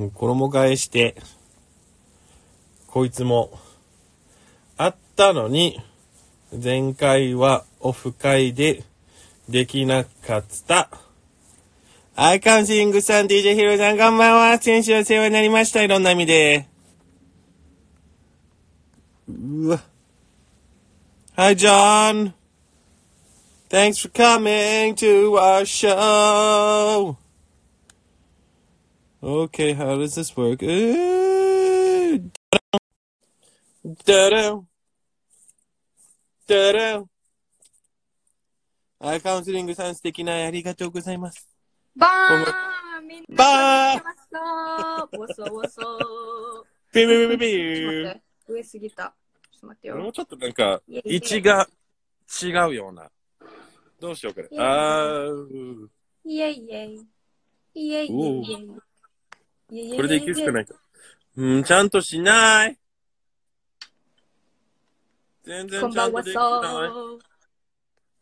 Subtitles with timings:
[0.00, 1.14] もう衣替えして、
[2.86, 3.60] こいつも、
[4.78, 5.78] あったのに、
[6.50, 8.82] 前回はオフ会で
[9.50, 10.88] できなかった。
[12.16, 14.56] アイカンセリングさん、DJ ヒロさん、こんばんは。
[14.56, 15.82] 先週は世話になりました。
[15.82, 16.66] いろんな意味で。
[19.28, 19.82] うわ。
[21.36, 22.32] Hi, John.
[23.68, 27.16] Thanks for coming to our show.
[29.22, 30.62] Okay, how does this work?
[30.62, 32.18] Uh,
[34.06, 34.62] da-da.
[36.48, 37.04] Da-da.
[39.02, 41.46] アイカウンセリングさん素敵なありがとうございます。
[41.94, 49.14] バーンみんなバーンボソボソピピピピピちょっと待って上すぎた。
[49.50, 49.96] ちょっと待ってよ。
[49.96, 51.68] もうちょっとなんか、位置が
[52.42, 53.10] 違うような。
[54.00, 54.64] どうしようかいえいえな。
[54.64, 55.88] あー、
[56.24, 57.06] イェイイェイ。
[57.74, 58.89] イェイイェイイェイ。
[59.70, 60.74] これでいくしかないか。
[61.36, 62.78] うん、ちゃんとしない。
[65.44, 67.30] 全然ちゃんとできてない。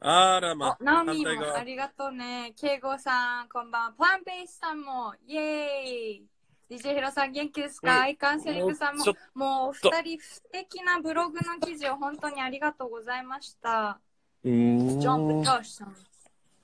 [0.00, 2.52] あらまあ、、ナオミもありがとうね。
[2.56, 3.92] ケイゴさん、こんばんは。
[3.92, 5.90] プランベースさんも、イェー
[6.22, 6.26] イ。
[6.70, 9.04] DJ ヒロさん元気ですうんかアイカンセリングさんも
[9.34, 13.98] もうお二人素敵なブログの記事を本当にありがとうございました。
[14.44, 15.96] ジョン・んプトシさん。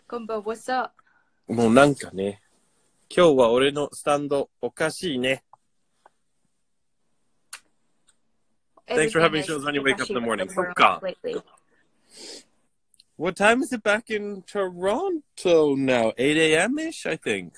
[0.06, 0.92] こんばんは、What's up?
[1.48, 2.42] もうなんかね、
[3.15, 5.43] 今日は俺のスタンドおかしいね。
[8.87, 10.49] Thanks for having shows when you wake up in the morning.
[10.49, 11.41] そっか Lately.
[13.17, 16.13] What time is it back in Toronto now?
[16.17, 16.79] 8 a.m.
[16.79, 17.53] ish, I think.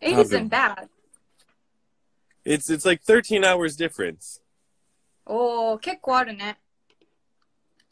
[0.00, 0.88] It isn't bad.
[2.44, 4.42] It's it's like 13 hours difference.
[5.24, 6.58] おー、結構あるね。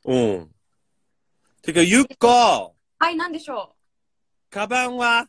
[0.05, 0.51] うん。
[1.63, 3.75] てか、ゆっこ、はい、なんでしょ
[4.51, 5.29] カバンは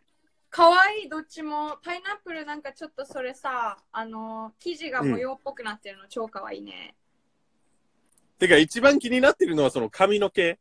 [0.51, 1.77] かわいい、どっちも。
[1.81, 6.93] パイナップルなんかちょっとそれさ、あの、生地が模様っぽくなってるの、超かわいいね。
[8.37, 10.59] てか、一番気になってるのはその髪の毛。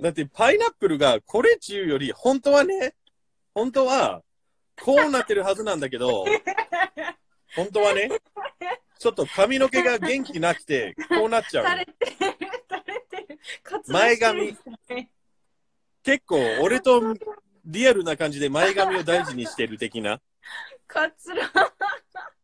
[0.00, 2.94] だって、パイナップルがこれ中より、本当はね、
[3.54, 4.22] 本当は、
[4.80, 6.24] こうなってるはずなんだけど、
[7.54, 8.08] 本当はね、
[8.98, 11.84] ちょっと髪の毛が元気なくて、こうなっちゃう垂れ。
[11.84, 13.40] てる、垂れてる。
[13.62, 14.56] カツラ前髪。
[16.02, 17.02] 結構、俺と
[17.64, 20.20] リアルな感じで前髪を大事にしてる的な。
[20.86, 21.50] カツラ。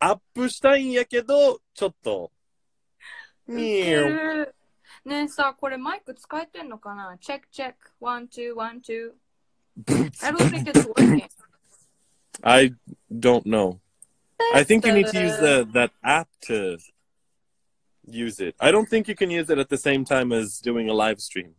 [0.01, 2.31] アップしたいんやけど、ちょっと、
[3.47, 4.53] ミュー。
[5.05, 7.93] ねえさ、これマイク使えてんのかな check check.
[8.01, 9.29] One, two, one, two.
[10.23, 11.23] I don't think it's working.
[12.43, 12.75] I
[13.11, 13.81] don't know.
[14.55, 16.79] I think you need to use the, that app to
[18.07, 18.55] use it.
[18.61, 21.21] I don't think you can use it at the same time as doing a live
[21.21, 21.55] stream.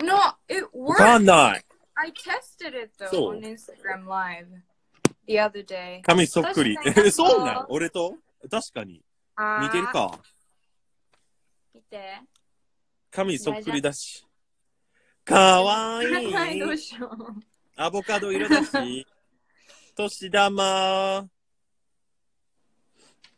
[0.00, 0.18] No,
[0.48, 1.67] it わか worked.
[2.00, 4.46] I tested it though そう on Instagram Live
[5.26, 6.00] the other day.
[6.02, 7.02] 髪そっくり確か。
[7.02, 8.14] にそうなん俺と？
[8.50, 9.02] 確かに。
[9.34, 10.18] あー似てるか。
[11.74, 12.20] 見て。
[13.10, 14.24] 髪そっくりだし。
[15.24, 16.04] かわは
[16.50, 17.42] いいどうしよう。
[17.76, 19.06] アボカド色だし。
[19.96, 21.28] 年玉。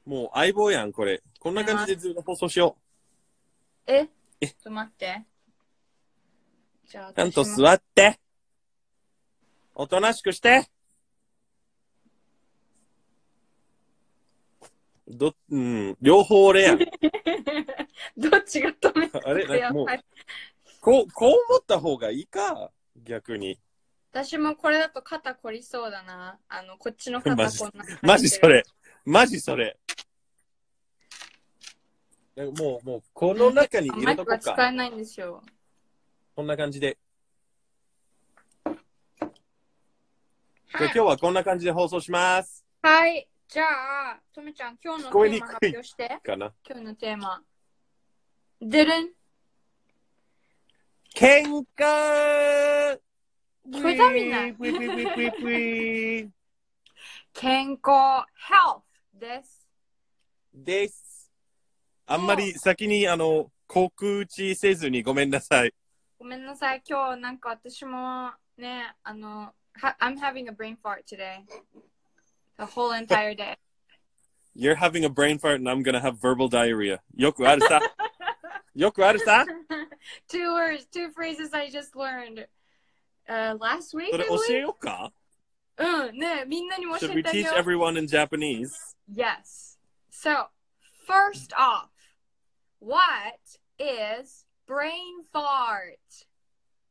[0.05, 1.23] もう相棒やん、これ。
[1.39, 2.77] こんな感じでずっと放送しよ
[3.87, 4.09] え？
[4.41, 4.49] え？
[4.49, 5.25] ちょっと待って。
[6.87, 7.15] じゃあう。
[7.15, 8.21] ちゃんと私も座って。
[9.83, 10.69] おとなしくして。
[15.09, 16.79] ど、うん、両方俺やん。
[18.15, 19.47] どっちが止めてあれ？
[19.47, 19.97] なんか
[20.83, 22.71] こう、こう思った方がいいか？
[22.95, 23.59] 逆に。
[24.13, 26.39] 私もこれだと肩凝りそうだな。
[26.51, 28.47] あの、こっちの肩こんな感じでマジそ。
[28.47, 28.63] れ。
[29.07, 29.79] マジそれ。
[32.37, 34.53] もう、もう、この中に入れとこうか。
[34.53, 35.43] 使えないんですよ。
[36.37, 36.99] こんな感じで。
[38.67, 39.29] じゃ
[40.73, 42.65] あ今日はこんな感じで放送します。
[42.83, 43.29] はい。
[43.49, 46.21] じゃあ、とめちゃん、今日のテーマ発表して。
[46.23, 46.53] かな？
[46.65, 47.43] 今日のテーマ。
[48.61, 49.11] でるん。
[51.17, 51.43] 喧
[51.77, 53.01] 嘩
[53.69, 54.43] 聞こえたみんな
[57.33, 58.83] 健康、health
[59.13, 59.69] です。
[60.55, 61.33] です。
[62.07, 65.75] あんまり先に、あの、告知せずにごめんなさい。
[66.19, 66.83] ごめんなさい。
[66.89, 71.46] 今日なんか私もね、あの、は I'm having a brain fart today.
[72.58, 73.56] The whole entire day.
[74.56, 77.00] You're having a brain fart and I'm gonna have verbal diarrhea.
[77.16, 77.82] よくあるさ。
[78.74, 79.46] よくあるさ。
[80.30, 82.46] two words, two phrases I just learned
[83.30, 84.12] uh, last week.
[84.12, 84.60] それ I 教え believe.
[84.62, 85.12] ようか
[85.78, 87.60] うん、ねみんなにも教 Should え we てあげ teach よう。
[87.60, 88.72] everyone in Japanese?
[89.14, 89.78] Yes.
[90.10, 90.46] So,
[91.06, 91.90] first off,
[92.80, 96.00] what is brain fart?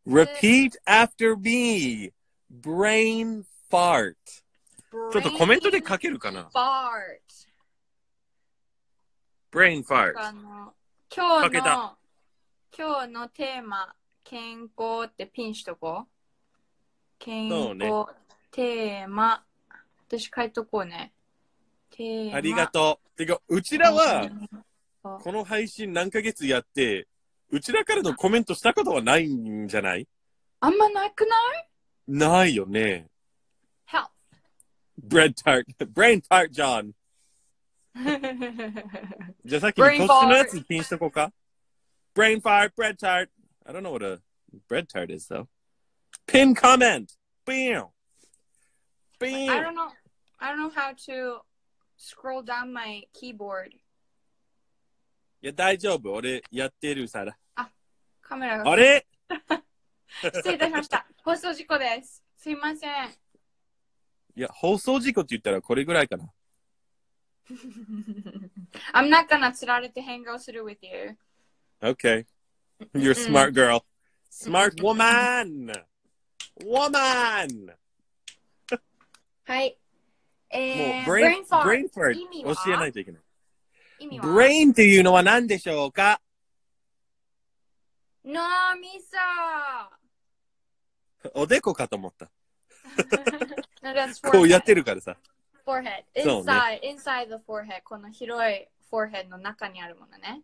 [0.04, 2.12] Repeat after me.
[2.51, 4.15] Brain fart.
[5.11, 7.19] ちょっとコメントで Brain 書けるかな fart.
[9.51, 10.13] ?brain fart.
[10.17, 10.73] あの
[11.15, 11.97] 今かけた
[12.71, 13.93] 日の今日のテーマ、
[14.23, 16.07] 健康ってピンしとこう。
[17.19, 17.91] 健康、ね
[18.51, 19.43] テーマ。
[20.07, 21.11] 私書いとこうね。
[21.91, 22.37] テーマ。
[22.37, 23.17] ありがとう。
[23.17, 24.49] てか、うちらは、うん
[25.01, 27.07] この配信何ヶ月やって、
[27.51, 30.05] うちらからのコメントしたことはないんじゃない？
[30.59, 31.68] あんまなくない？
[32.09, 33.07] ないよね。
[33.87, 34.09] Help.
[35.07, 35.65] Bread tart.
[35.93, 36.93] Brain tart, John.
[39.45, 41.31] じゃあさっきの突出のやつに気にしとこうか。
[42.15, 43.29] Brain fart, bread tart.
[43.65, 44.19] I don't know what a
[44.67, 45.47] bread tart is though.
[46.25, 47.15] Pin comment.
[47.45, 47.89] Bam.
[49.19, 49.49] Bam.
[49.49, 49.91] I don't know.
[50.39, 51.41] I don't know how to
[51.97, 53.69] scroll down my keyboard.
[55.41, 56.11] いや大丈夫。
[56.11, 57.37] 俺やってるさら。
[57.55, 57.69] あ、
[58.21, 58.71] カメラが。
[58.71, 59.05] あれ
[60.21, 61.05] 失礼いたしました。
[61.23, 62.23] 放送事故です。
[62.37, 63.09] すいません。
[64.35, 66.29] いや、放送事故って言ったらこれぐらいかな。
[68.93, 71.17] I'm not gonna つられて変顔する with you.
[71.81, 72.25] Okay.
[72.93, 73.83] You're smart girl.
[74.31, 75.71] Smart woman!
[76.63, 77.73] Woman!
[79.45, 79.77] はい。
[80.51, 83.21] もえー、う、brain, fart brain fart 意味は教えないといけない。
[83.99, 86.21] 意味は brain っていうのは何でしょうか？
[88.25, 88.33] 脳
[88.79, 89.17] みそ
[91.35, 92.29] おでこかと思った。
[94.31, 95.17] こうやってるからさ。
[95.65, 97.39] forehead inside、ね、inside
[97.83, 100.41] この広い forehead の中にあるものね。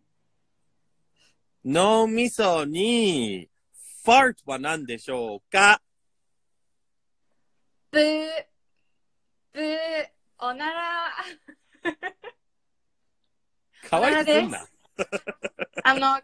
[1.64, 3.48] 脳みそに
[4.04, 5.82] fart は何でしょうか？
[7.90, 8.28] ブー
[9.52, 11.12] ブーおなら。
[13.88, 14.66] かわいすんな。
[15.82, 16.22] あの、汚い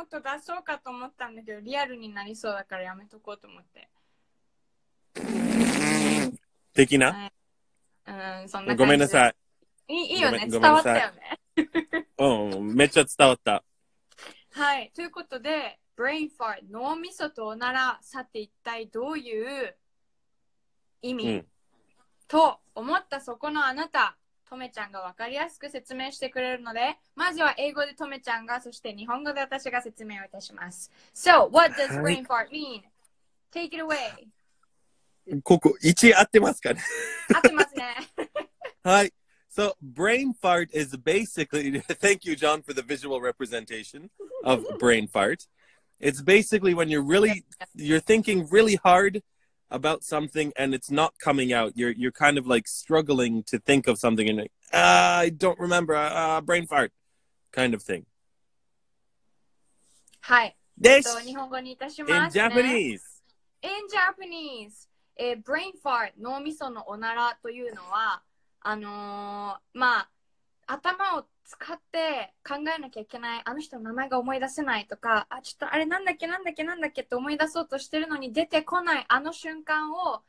[0.00, 3.88] 音出そうかと思ったんだけど、リアルになりそうだからやめとこうと思って。
[6.72, 7.30] 的な？
[8.06, 8.12] う
[8.44, 8.76] ん、そんな感じ。
[8.76, 9.34] ごめんなさい。
[9.88, 9.94] い。
[9.94, 10.46] いいいよね。
[10.48, 11.38] 伝わったよね。
[12.18, 13.62] うん、めっちゃ伝わった。
[14.52, 14.90] はい。
[14.94, 19.76] ということで、brain fart、脳みそとおなら、さて一体どういう
[21.02, 21.46] 意味、うん。
[22.26, 24.16] と思ったそこのあなた、
[24.53, 30.91] とめちゃんがわかりやすく説明してくれるので、まずは英語でとめちゃんが、そして日本語で私が説明をいたします。
[31.13, 32.81] So, what does はい brain fart mean?
[33.53, 34.27] Take it away.
[35.43, 36.81] ここ、1合ってますかね
[37.33, 37.95] 合ってますね。
[38.83, 39.11] Hi.
[39.51, 44.09] So, brain fart is basically, thank you, John, for the visual representation
[44.43, 45.47] of brain fart.
[45.99, 47.43] It's basically when you're really,
[47.75, 49.21] you're thinking really hard
[49.69, 51.73] about something and it's not coming out.
[51.75, 55.59] You're, you're kind of like struggling to think of something and, like, ah, I don't
[55.59, 56.91] remember, ah, brain fart
[57.51, 58.05] kind of thing.
[60.21, 60.55] はい。
[60.79, 62.43] This と日本語にいたし in ます、ね。
[62.43, 62.99] Japanese.
[63.61, 64.87] In Japanese、
[65.17, 68.21] えー、brain fart 脳みそのおならというのは
[68.61, 70.09] あのーまあ
[70.67, 80.22] 頭を 使って考えなきゃいけないあの人の名前が思い出せないとかあちょっとあれなんだっけなんだっけなんだっけって思い出そうとしてるのに出てこないあの瞬間を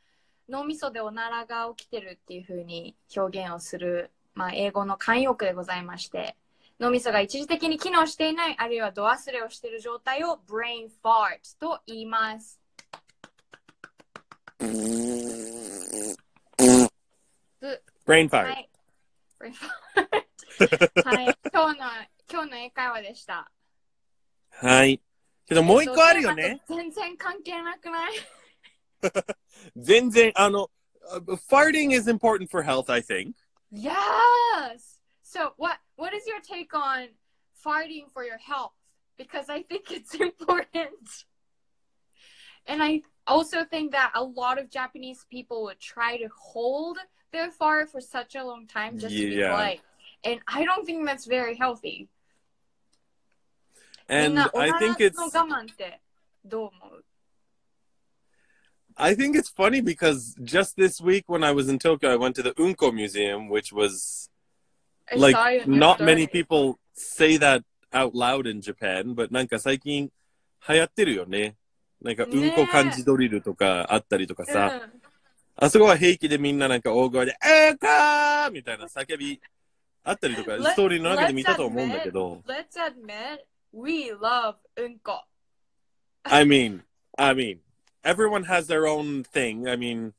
[0.50, 6.36] 脳みそでおならが起きてるっていう風に表現をする、まあ、英語の慣用句でございまして
[6.80, 12.60] 脳みそが一時的に機能していないあるいは度忘れをしている状態を brain fart と言います。
[18.06, 18.52] brain は fart.
[18.52, 18.70] い。
[19.40, 20.22] brain fart
[21.05, 21.39] はい。
[21.53, 21.87] 今日の、
[22.31, 23.51] 今日の英会話でした。
[24.51, 25.01] はい。
[25.47, 26.61] けどもう一個あるよね。
[26.69, 28.13] 全然関係なくない
[29.77, 30.71] 全然、あの、
[31.13, 33.35] uh, farting is important for health, I think.
[33.73, 35.01] Yes!
[35.23, 37.09] So, what, what is your take on
[37.65, 38.73] farting for your health?
[39.17, 41.25] Because I think it's important.
[42.67, 46.99] And I also think that a lot of Japanese people would try to hold
[47.33, 49.51] their fart for such a long time just to be Yeah.
[49.51, 49.81] polite.
[50.25, 52.09] And I don't think that's very healthy.
[54.09, 56.01] みん And なお I なら think it's の我慢って
[56.45, 57.05] どう思う
[58.97, 62.35] I think it's funny because just this week when I was in Tokyo, I went
[62.35, 64.29] to the Unko Museum, which was
[65.11, 66.07] I like saw it in your not story.
[66.07, 70.11] many people say that out loud in Japan, but なんか最近
[70.69, 71.57] 流行ってるよね。
[72.03, 75.01] なんか、ねえうんこ漢字ドリルとかあったりとかさ、うん
[75.63, 79.39] あそこは平気でみんななんか大声で、えーかーみたいな叫び
[80.05, 82.43] あったりとか、 Let's- ストーリーの中で見たと思うんだけど。
[82.47, 83.41] Let's admit,
[83.73, 85.25] we love うんこ。
[86.25, 86.83] I mean,
[87.17, 87.59] I mean,
[88.03, 89.69] everyone has their own thing.
[89.69, 90.13] I mean,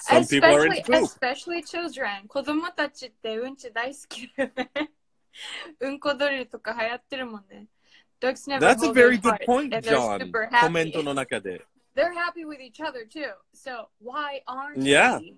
[0.00, 1.04] some people are especially, into poop.
[1.04, 2.26] especially children.
[2.28, 4.90] 子供たちってうんち大好きだよね。
[5.80, 7.66] うんこドリルとか流行ってるもんね。
[8.20, 10.20] Dogs never That's a hold very their good farts, point, and they're John.
[10.20, 10.60] super happy.
[10.66, 11.62] コメントの中で。
[11.94, 13.32] They're happy with each other too.
[13.54, 15.18] So why aren't Yeah.
[15.18, 15.36] we?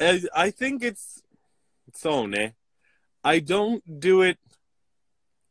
[0.00, 1.21] I, I think it's
[1.93, 2.53] so ne.
[3.23, 4.37] I don't do it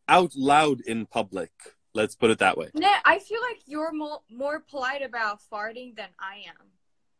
[0.08, 1.50] out loud in public.
[1.94, 2.70] Let's put it that way.
[2.74, 6.66] Ne, I feel like you're more, more polite about farting than I am.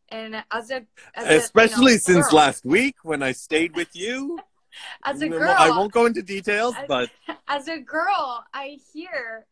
[0.08, 3.74] And as a, as a, Especially you know, since girl, last week when I stayed
[3.74, 4.38] with you.
[5.04, 7.10] as a mm, girl, I won't go into details, I- but
[7.48, 9.46] as a girl, I hear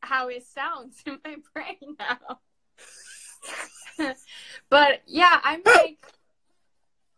[0.00, 2.40] how it sounds in my brain now.
[4.70, 6.06] but yeah, I'm like,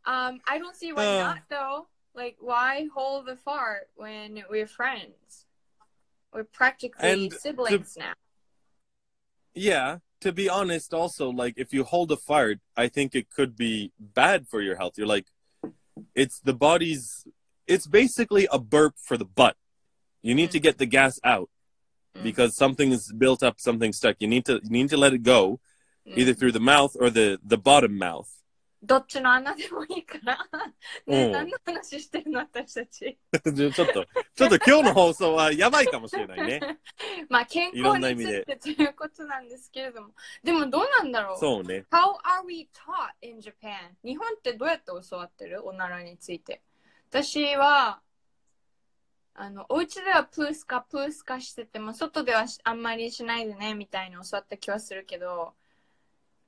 [0.07, 1.19] um, I don't see why Uh.
[1.23, 1.89] not though.
[2.15, 5.47] Like, why hold the fart when we're friends?
[6.33, 8.13] We're practically And to- siblings now.
[9.55, 13.57] yeah, to be honest, also, like if you hold a fart, I think it could
[13.57, 14.95] be bad for your health.
[14.97, 15.27] You're like,
[16.15, 17.27] it's the body's,
[17.67, 19.57] it's basically a burp for the butt.
[20.23, 21.51] You need to get the gas out
[22.17, 22.23] Mm.
[22.23, 24.17] because something is built up, something stuck.
[24.21, 25.59] You need to, you need to let it go
[26.07, 26.17] Mm.
[26.19, 28.31] either through the mouth or the, the bottom mouth.
[28.85, 30.39] どっちの穴でもいいから。
[31.07, 33.19] ね、うん何の話してるの私たち。
[33.33, 33.85] ちょっと、
[34.35, 36.79] ちょっと今日の放送はやばいかもしれないね。
[37.29, 40.11] まあ健いろ康につんな意味でいてということなんですけれども。
[40.43, 41.87] でもどうなんだろうそうね。
[41.91, 43.95] How are we taught in Japan?
[44.05, 45.67] 日本ってどうやって教わってる？
[45.67, 46.63] おならについて。
[47.11, 48.03] 私は、
[49.35, 55.55] あの、お家ではプースカプースカしてても、外ではしあんまりしないでね、みたいに教わった気はするけど。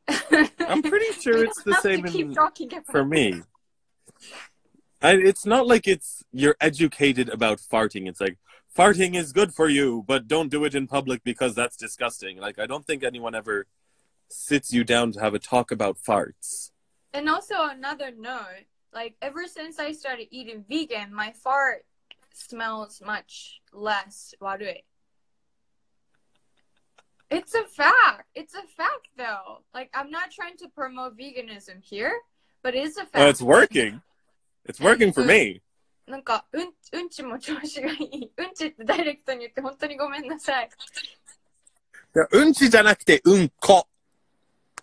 [0.68, 3.42] I'm pretty sure it's the We don't have same in, for me.
[5.02, 8.08] I, it's not like it's you're educated about farting.
[8.08, 8.38] It's like
[8.76, 12.38] farting is good for you, but don't do it in public because that's disgusting.
[12.38, 13.66] Like I don't think anyone ever
[14.28, 16.70] sits you down to have a talk about farts.
[17.12, 21.84] And also another note, like ever since I started eating vegan, my fart
[22.32, 24.84] smells much less 悪い。
[27.30, 28.24] It's a fact.
[28.34, 29.62] It's a fact though.
[29.74, 32.12] Like I'm not trying to promote veganism here,
[32.62, 33.16] but it is a fact.
[33.16, 34.00] Well, it's working.
[34.64, 35.62] It's working for me.
[36.06, 38.30] なんかうんうんちも調子がいい。
[38.36, 40.68] うんちってダイレクトに言って本当にごめんなさい。
[42.32, 43.86] うんちじゃなくてうんこ。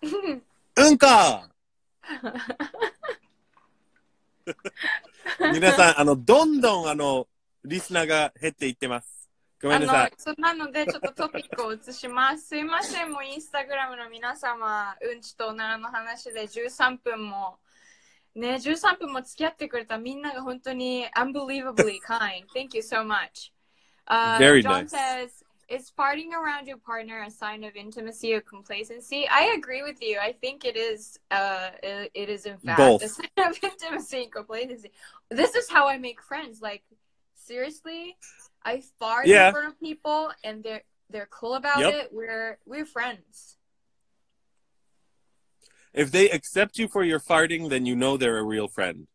[0.02, 1.06] うんこ。
[5.40, 7.26] 皆さん、あの、どんどんあの、
[7.64, 9.13] リスナーが減っていってます。
[9.61, 9.99] ごめんなさい。
[9.99, 12.47] あのそなのでちょっとトピックを移します。
[12.47, 17.57] すいません、もうインスタグラムの皆様、うんちとおならの話で13分も、
[18.35, 22.45] ね、13分も付き合ってくれたみんなが本当に unbelievably kind.
[22.55, 23.51] Thank you so much.
[24.07, 24.91] Uh, Very John nice.
[24.91, 29.27] says, is farting around your partner a sign of intimacy or complacency?
[29.29, 30.17] I agree with you.
[30.19, 31.19] I think it is.
[31.29, 33.03] Uh, it, it is in fact Both.
[33.03, 34.91] a sign of intimacy and complacency.
[35.29, 36.61] This is how I make friends.
[36.61, 36.83] Like
[37.43, 38.17] seriously,
[38.63, 39.47] I fart Yeah.
[39.47, 41.93] in front of people, and they're they're cool about Yep.
[41.93, 42.13] it.
[42.13, 43.57] We're we're friends.
[45.93, 49.07] If they accept you for your farting, then you know they're a real friend.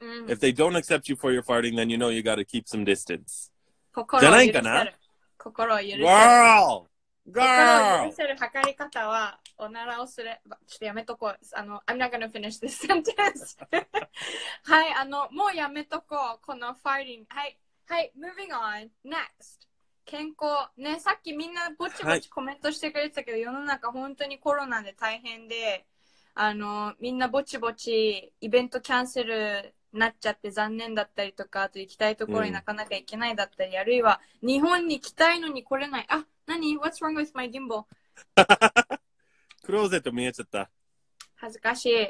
[0.00, 0.30] Mm.
[0.30, 2.68] If they don't accept you for your farting, then you know you got to keep
[2.68, 3.50] some distance.
[3.92, 4.92] 心をじゃない許せるかな
[5.38, 6.04] 心を許せる。
[6.04, 6.06] Girl!
[6.06, 6.88] 心を
[7.28, 8.06] Girl!
[8.08, 11.38] 許せる測り方は、おならをすれば、ちょっとやめとこう。
[11.52, 13.58] あの、I'm not gonna finish this sentence.
[14.64, 16.40] はい、あの、もうやめとこう。
[16.44, 17.24] この fighting。
[17.28, 17.58] はい、
[17.89, 18.89] はい、moving on.
[19.05, 19.65] Next.
[20.05, 20.69] 健康。
[20.77, 25.85] ね、さっきみんなぼちぼはいちコメントしてくれてたけど、世の中本当にコロナで大変で、
[26.35, 36.05] あの、みんなぼちぼちイベントキャンセルなっちゃって残念だったりとか、あと行きたいところになかなか行けないだったり、あるいは日本に来たいのに来れない。
[36.09, 37.85] あ、何 ?What's wrong with my gimbal?
[39.63, 40.69] クローゼット見えちゃった。
[41.35, 42.09] 恥ずかしい。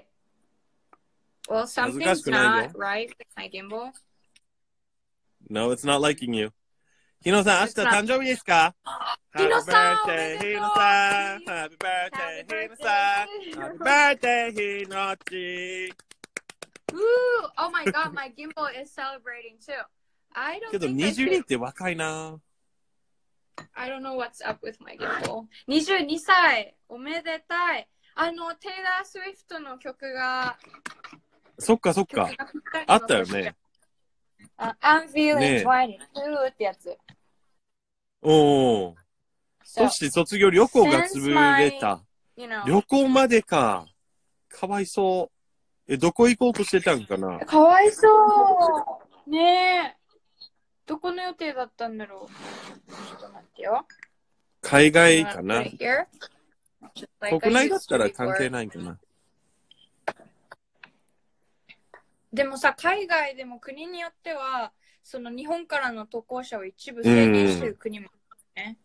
[1.47, 3.91] Well, something's not right with my gimbal.
[5.49, 6.51] No, it's not liking you.
[7.23, 8.75] 日野さん、明日.誕生日ですか
[9.35, 15.93] 日野さん Happy birthday 日野さん Happy birthday 日野さん Happy birthday 日野ち
[16.93, 16.99] Woo!
[17.57, 19.73] Oh my god, my gimbal is celebrating too.
[20.33, 22.39] I don't けど think I 22 should, って若いな
[23.73, 25.45] I don't know what's up with my gimbal.
[25.67, 27.87] 22歳おめでたい。
[28.15, 30.57] あの、テイラー・スウィフトの曲が、
[31.59, 32.29] そっかそっか。
[32.29, 33.55] 曲がぴったりあったよね。
[34.57, 36.97] あ I'm feeling ねえ22ってやつ。
[38.21, 38.95] おお。
[39.63, 42.01] そして卒業旅行が潰れた。
[42.35, 43.85] you know, 旅行までか。
[44.49, 45.31] かわいそ
[45.87, 47.39] え、どこ行こうとしてたんかな？
[47.45, 48.07] かわいそ
[49.27, 49.29] う。
[49.29, 49.97] ねえ。
[50.85, 52.91] どこの予定だったんだろう。
[52.91, 53.85] ちょっと待ってよ。
[54.61, 55.63] 海外かな？
[57.29, 58.97] 国内だったら.関係ないんかな
[62.37, 64.71] でもさ、海外でも国によっては、
[65.03, 68.77] その日本からの渡航者を一部制限してる国もあるね。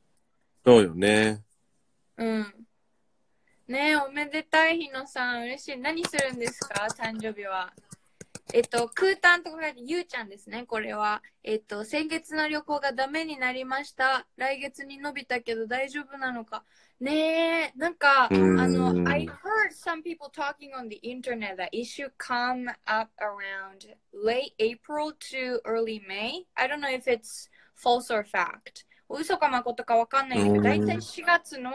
[0.65, 1.45] そうよね。
[2.17, 2.67] うん。
[3.69, 5.77] ねえ、おめでたい日野さん、嬉しい。
[5.77, 6.87] 何するんですか？
[6.99, 7.73] 誕生日は。
[8.55, 11.23] えっと、空丹とか書いて、ゆうちゃんですね、これは。
[11.43, 14.27] えっと、先月の旅行がダメになりました。
[14.37, 16.65] 来月に伸びたけど大丈夫なのか。
[17.03, 25.13] ねえ、なんか、あうんの、I heard some people talking on the internet that it should come up around late April
[25.33, 26.45] to early May.
[26.55, 28.87] I don't know if it's false or fact.
[29.09, 31.71] 嘘か誠かわかんないけど、うんだいたい4月の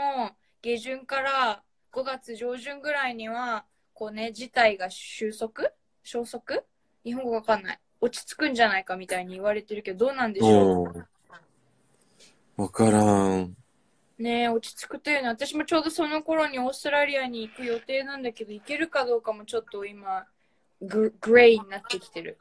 [0.62, 5.64] 下旬から5月上旬ぐらいには、こうね、事態が収束
[6.04, 6.64] 消息
[7.04, 7.80] 日本語わかんない。
[8.00, 11.04] 落ち着くんじゃないかみたいに言われてるけど、どうなんでしょおー
[12.56, 13.58] わからん。
[14.20, 20.26] うねえ、落ち着くというのは、私もちょうどその頃にオーストラリアに行く予定なんだけど、行けるかどうかもちょっと今、
[20.82, 22.38] ググレイになってきてる。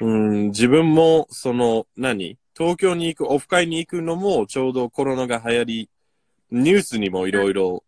[0.00, 2.38] うん、自分も、その、何？
[2.56, 5.90] 東京に行く、オフ会に行くのも、ちょうどコロナが流行り、
[6.50, 7.84] ニュースにもいろいろ、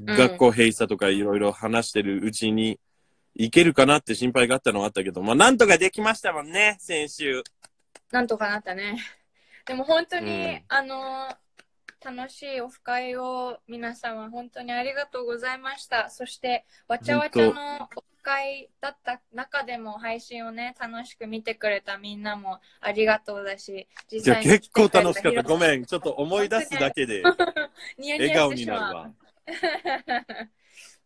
[0.00, 2.78] ん学校閉鎖とかいろいろ話してるうちに、
[3.34, 7.42] 行けるかなって心配があったのはあったけど、まあ、なんとかできましたもんね、先週。
[8.10, 8.98] なんとかなったね。
[9.66, 11.34] でも本当に、うんあの
[12.04, 16.10] 楽しいオフ会を皆様本当にありがとうございました。
[16.10, 25.42] そして、わちゃわちゃのオフ会だった中でも配信をね、楽しく見てくれたみんなもありがとうだし、実際に結構楽しかった。
[25.42, 25.60] ごん。
[25.60, 25.84] めん。
[25.84, 27.22] ちょっと思い出すだけで、
[27.98, 29.10] 笑顔になるわ。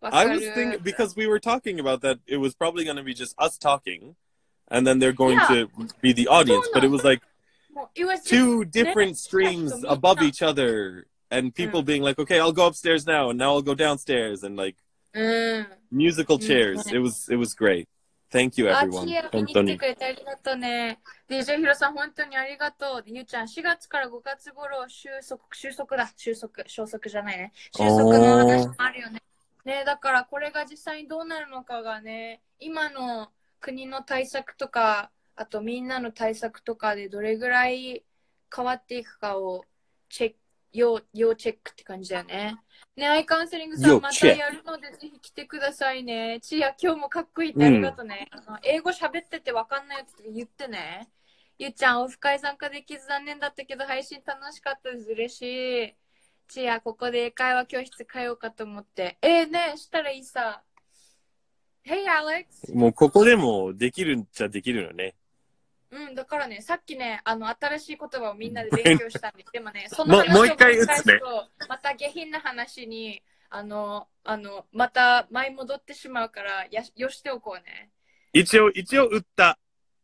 [0.03, 3.02] I る was thinking, because we were talking about that, it was probably going to
[3.02, 4.15] be just us talking,
[4.69, 5.69] and then they're going to
[6.00, 7.23] be the audience, but it was like,
[7.95, 12.67] it was two different streams above each other and people being like okay i'll go
[12.67, 14.76] upstairs now and now i'll go downstairs and like
[15.12, 15.67] うん。
[15.93, 16.47] musical Mm.
[16.47, 17.86] chairs it was it was great
[18.30, 19.78] thank you あ、everyone 本当に
[21.28, 23.02] ヒロさん、本当にありがとう。
[23.06, 26.12] ゆうちゃん、4月から5月頃、収束、収束だ。
[26.17, 27.52] 収束、消息じゃないね。
[27.76, 29.21] 収束の話もあるよね。
[29.65, 38.02] ねだからこれが実際にどうなるのかがね、今の国の対策とか、あとみんなの対策とかでどれぐらい
[38.54, 39.64] 変わっていくかを
[40.08, 40.36] チェック、
[40.72, 42.56] 要、要チェックって感じだよね。
[42.96, 46.38] ね、アイカウンセリングさんまたやるのでぜひ来てくださいね。
[46.40, 48.28] ちや、今日もかっこいいってありがとうね。
[48.30, 51.08] あの英語喋っててわかんないって言ってね。
[51.58, 55.10] ゆうちゃん、オフ会参加できず残念だったけど、配信楽しかったです。
[55.10, 55.42] 嬉し
[55.84, 55.94] い。
[56.49, 59.18] ちや、ここで英会話教室通おうかと思って。
[59.20, 60.62] えー、ねしたらいいさ。
[61.86, 62.75] Hey, Alex!
[62.75, 65.14] もうここでもできるんちゃできるよね
[65.97, 69.49] うん、だからね、さっきね、あの、新しい言葉をみんなで勉強したんです。
[69.52, 77.91] でもね、その話を繰り返すとまた下品な話に、あの、あの、また前戻ってしまうから、やよしておこうね。
[78.35, 79.59] 一応一応打った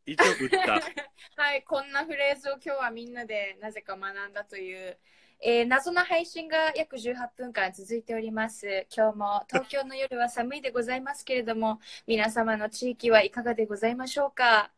[0.07, 0.81] 一応打った
[1.43, 4.99] はい、こんなフレーズを今日はみんなでなぜか学んだという、
[5.41, 8.87] えー謎の配信が約18分間続いております。
[8.97, 14.73] 今日も東京の夜は寒いでございますけれども、皆様の地域はいかがでございましょうか？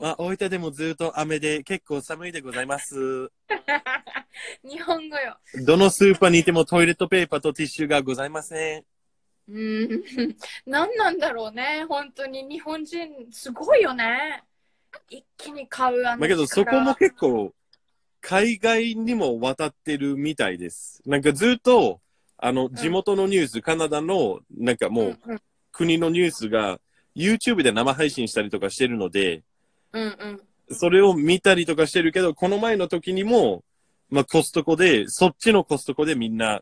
[0.00, 3.30] あ大分でもずっと雨で結構寒いでございます。
[4.62, 5.38] 日本語よ。
[5.64, 8.84] どのスーパーにいてもトイレットペーパーとティッシュがございません。
[9.48, 10.04] うん、
[10.66, 12.42] 何なんだろうね、本当に。
[12.44, 14.42] 日本人、すごいよね。
[15.08, 17.54] 一気に買うあのだけどそ力こも結構
[18.20, 21.00] 海外にも渡ってるみたいです。
[21.06, 22.00] なんかずっと
[22.36, 25.40] あの地元のニュース、カナダのなんかもううん。
[25.72, 26.80] 国のニュースが
[27.14, 29.42] YouTube で生配信したりとかしてるので、
[29.96, 33.62] うんうんそれを見たりとかしてるけど、この前の時にも、
[34.10, 36.60] まあコストコで、そっちのコストコでみんな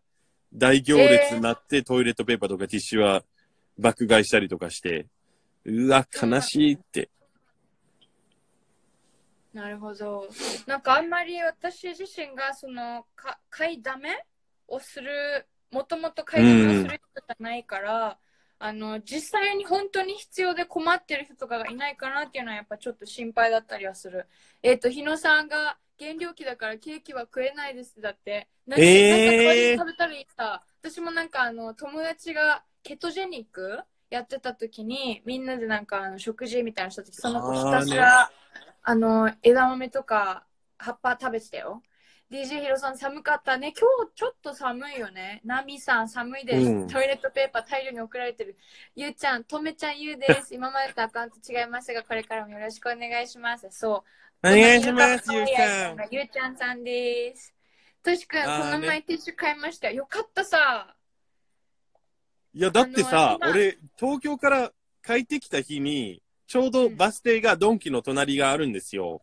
[0.52, 3.22] 大行列になって、トイレットペーパーとかティッシュは
[3.78, 5.06] 爆買いしたりとかして、
[5.64, 7.08] うわ、悲しいって。
[9.54, 10.28] なるほど。
[10.66, 14.10] なんかあんまり私自身がそのか買いだめ
[14.68, 18.18] をする、もともと買いだめをする人じゃないから、
[18.64, 24.26] あの実際に本当に必要で困ってる人とかがいないかなっていうのはやっぱちょっと心配だったりはする。
[24.62, 28.48] えっ、と、日野さんが原料期だからケーキは食えないですだって。
[28.66, 30.62] なんか食べたらいいさ。
[30.80, 38.30] 私もなんかあの友達がケトジェニックやってた時にみんなでなんかあの食事みたいなのした時その子ひたすら
[38.82, 40.46] あの枝豆とか
[40.78, 41.82] 葉っぱ食べてたよ。
[42.30, 43.72] DJ ヒロさん寒かったね。
[43.78, 45.40] 今日ちょっと寒いよね。
[45.44, 46.66] ナミさん寒いです。
[46.70, 48.56] うんトイレットペーパー大量に送られてる。
[48.96, 50.52] ゆうちゃん、とめちゃんゆうです。
[50.54, 53.68] 今までとアカウント違いますが、これからもよろしくお願いします。
[53.70, 54.04] そ
[54.42, 54.46] う。
[54.46, 56.08] お願いします、ゆうちゃん。
[56.10, 57.54] ゆうちゃんさんです。
[58.02, 59.90] としくん、こあーねの前ティッシュ買いました。
[59.90, 60.96] よかったさ。
[62.54, 64.72] いや、だってさあ、の今俺、東京から
[65.04, 69.22] 帰ってきた日に、ちょうどバス停がドンキの隣があるんですよ。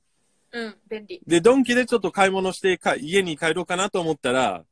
[0.53, 1.21] うん、便利。
[1.25, 4.65] で、ドンキでちょっと買い物してか家に帰ろうかなと思ったら、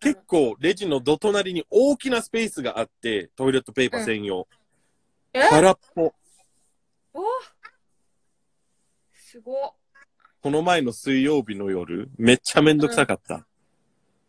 [0.00, 4.48] 結構レジのど隣に大きなスペースがあって、トイレットペーパー専用。
[5.32, 5.46] え？
[5.48, 6.12] 空っぽ。
[7.14, 7.22] お？
[9.12, 9.72] すごっ。
[10.42, 13.46] この前の水曜日の夜、めっちゃめんどくさかった。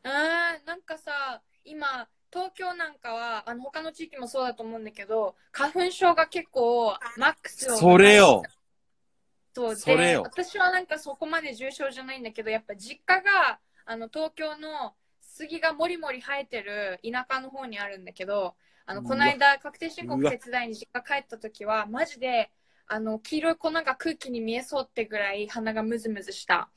[0.03, 8.41] あーなんかさ今東京なんかはあの他の地域もそうだと思うんだけど花粉症が結構マックスをそれよ。
[9.53, 10.23] そうでよ。
[10.23, 22.51] 私はなんかそこまで重症じゃないんだけどやっぱ実家があの東京の杉がもりもり生えてる田舎の方にあるんだけどあのこの間確定申告手伝いに実家帰った時はマジで
[22.87, 26.69] あの黄色い粉が空気に見えそうってぐらい鼻がムズムズした。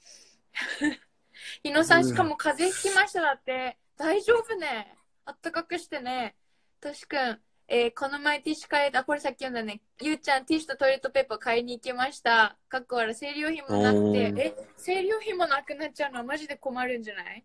[1.65, 3.77] 日野さんしかも風邪ひきましただって。
[3.97, 4.97] 大丈夫ね。
[5.25, 6.37] あったかくしてね。
[6.81, 9.81] としくんえーこの前ティッシュ買えた、これさっき読んだね。
[10.03, 12.57] ゆうちゃん、ティッシュとトイレットペーパー買いに行きました。
[12.69, 17.45] かっこ悪い、生理用品もなくおて、ーえ、生理用品もなくなっちゃうのはマジで困るんじゃない？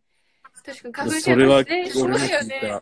[0.66, 2.82] 確かに花粉症それは、えそうよね。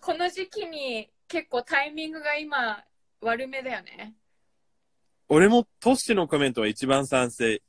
[0.00, 2.84] この時期に結構タイミングが今
[3.22, 4.14] 悪めだよね。
[5.28, 7.62] 俺もトッシュのコメントは一番賛成。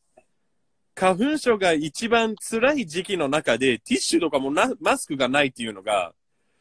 [0.96, 6.14] 花粉症が一番辛い時期の中で、ティッシュとかもなマスクがないっていうのが、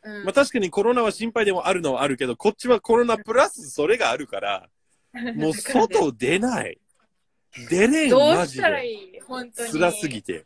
[0.05, 4.69] うんまあ確かにコロナは心配でもあるのはあるけど、こっちはコロナプラスそれがあるから、
[5.35, 6.79] もう外出ない。
[7.71, 9.19] 出れん、どうしたらいで。
[9.19, 9.21] い？
[9.21, 9.73] 本当に。
[9.73, 10.45] 辛すぎて。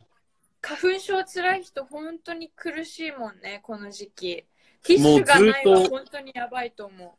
[0.61, 4.45] 花粉症辛い人本当に苦しいもんね、この時期。
[4.83, 7.11] ティッシュがないは本当にやばいと思う。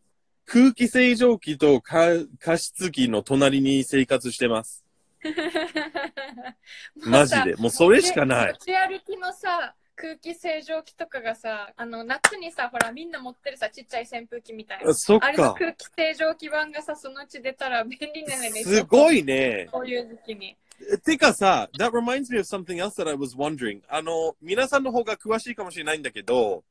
[0.46, 2.08] 空気清浄機とか
[2.40, 4.86] 加湿器の隣に生活してます。
[6.96, 7.56] マジで。
[7.56, 8.54] もうそれしかない。
[8.54, 14.94] 持ち歩きのさ、空気清浄機とかがさ、あの夏にさ、ほらみんな持ってるさ、ちっちゃい扇風機みたいな。
[14.94, 15.56] そっあれのか。
[15.56, 18.64] 空気清浄機版がさ、そのうち出たら便利なのね。
[18.64, 19.20] すごい。
[19.20, 19.68] いね。
[19.72, 20.56] こういう時期に。
[21.04, 23.82] てかさ、that reminds me of something else that I was wondering.
[23.90, 26.64] あの、皆さんの方が詳しいかもしれないんだけど、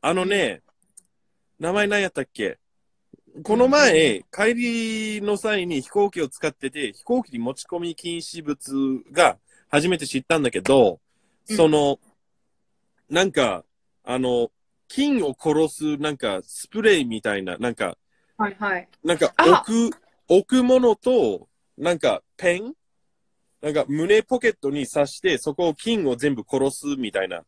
[0.00, 0.62] あのね、
[1.58, 2.58] 名前何やったっけ？
[3.42, 11.00] この前、帰りの際に飛行機を使ってて、飛行機に持ち込み禁止物が初めて知ったんだけど、
[11.50, 11.98] うんその、
[13.10, 13.64] なんか、
[14.04, 14.50] あの、
[14.88, 17.96] 菌を殺す、なんか、スプレーみたいな、なんか、
[18.38, 18.88] はいはい。
[19.02, 19.96] なんかあ置く、
[20.28, 22.74] 置くものと、なんかペン？
[23.62, 27.44] なんか胸ポケットに刺して、そこを菌を全部殺すみたいな。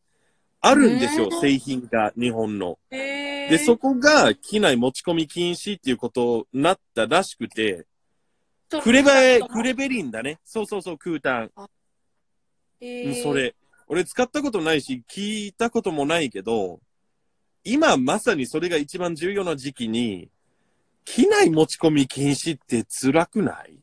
[0.60, 2.78] あるんですよう、ん製品が、日本の。
[2.90, 7.86] えー、で、そこが機内持ち込み禁止っていうことになったらしくて、
[8.82, 10.40] クレベ、そうクレベリンだね。
[10.44, 11.50] そうそうそう、空炭。
[12.80, 13.54] えうんーそれ。
[13.88, 16.80] 俺使ったことないし、聞いたこともないけど、
[17.64, 20.30] 今まさにそれが一番重要な時期に、
[21.04, 23.78] 機内持ち込み禁止って辛くない？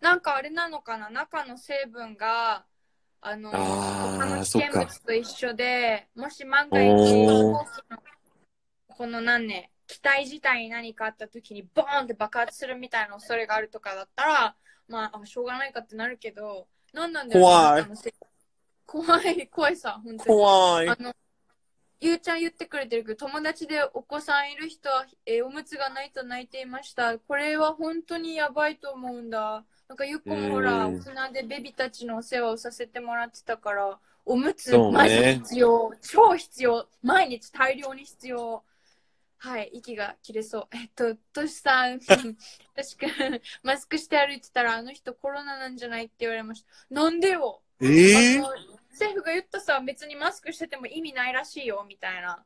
[0.00, 1.08] なんかあれなのかな？
[1.08, 2.64] 中の成分が
[3.20, 7.98] あのあー他の危険物と一緒でもし万が一おー飛行機の
[8.88, 14.54] この何ね機体自体に何かあった時にボーンって爆発するみたいな恐れがあるとかだったら
[14.88, 17.86] まああしょうがないかってなるけどなんなんだろう怖い
[18.88, 20.18] 怖い怖いさ本当に。
[20.18, 20.88] 怖い。
[20.88, 20.96] あ。
[20.98, 21.14] の
[22.00, 27.18] ゆうちゃん言ってくれてるけど友達でお子さんいる人は、えーおむつがないと泣いていました。
[27.18, 29.64] これは本当にやばいと思うんだ。
[29.88, 31.00] なんかゆっこもほらうん。
[31.00, 34.90] 大人でベビたちのお世話をさせてもらってたからおむつね。
[34.90, 36.88] マジ必要、超必要。
[37.02, 38.62] 毎日大量に必要。
[39.40, 40.66] はい息が切れそう。
[40.72, 42.26] えっととしさん確か
[43.62, 46.94] マスクして歩いてたらあの人コロナなんじゃないって言われました。
[46.94, 47.60] なんでよ。
[47.80, 52.44] ええあの政府が言ったさ別にマスクしてても意味ないらしいよみたいな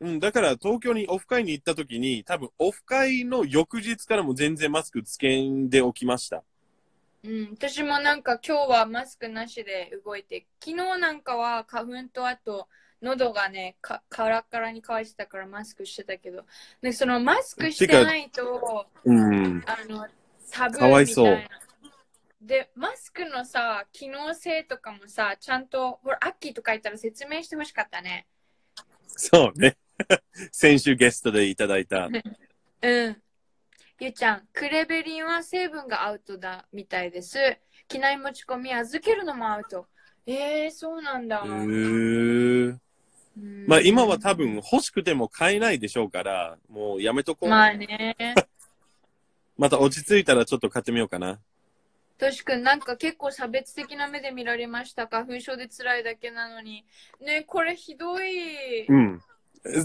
[0.00, 6.44] うん、だから東京にオフ会に行った時に、多分オフ会の翌日からも全然マスクつけんでおきました。
[7.24, 12.68] うん私もなんか今日はマスクなしで動いて昨日なんかは花粉とあと
[13.02, 16.44] 喉がねかカラッカラに乾いてたからマスクしてたけど
[16.80, 19.64] でそのマスクしてないとうん。
[19.66, 20.06] あの
[20.52, 21.67] タブーかわいそうみたいな
[22.40, 28.26] でマスクのさ機能性とかもさちゃんとほらアッキーとか言ったら説明してほしかったね
[29.18, 29.76] そうね。
[30.52, 32.06] 先週ゲストでいただいた。
[32.06, 32.08] う
[33.10, 33.22] ん。
[34.00, 37.36] ゆうちゃん、クレベリンは成分がアウトだみたいです。
[37.88, 39.88] 機内持ち込み預けるのもアウト。
[40.24, 41.42] えー、そうなんだ。
[41.44, 42.78] へー
[43.36, 47.48] うんまあ今は多分欲しくても買えないでしょうから、もうやめとこう。
[47.48, 48.16] まあね。
[49.58, 51.40] また落ち着いたらちょっと買ってみようかな。
[52.18, 55.06] としくん、なんか結構差別的な目で見られました。
[55.06, 56.84] 花粉症で辛いだけなのに。
[57.20, 58.86] ね、これひどい。
[58.86, 59.22] うん。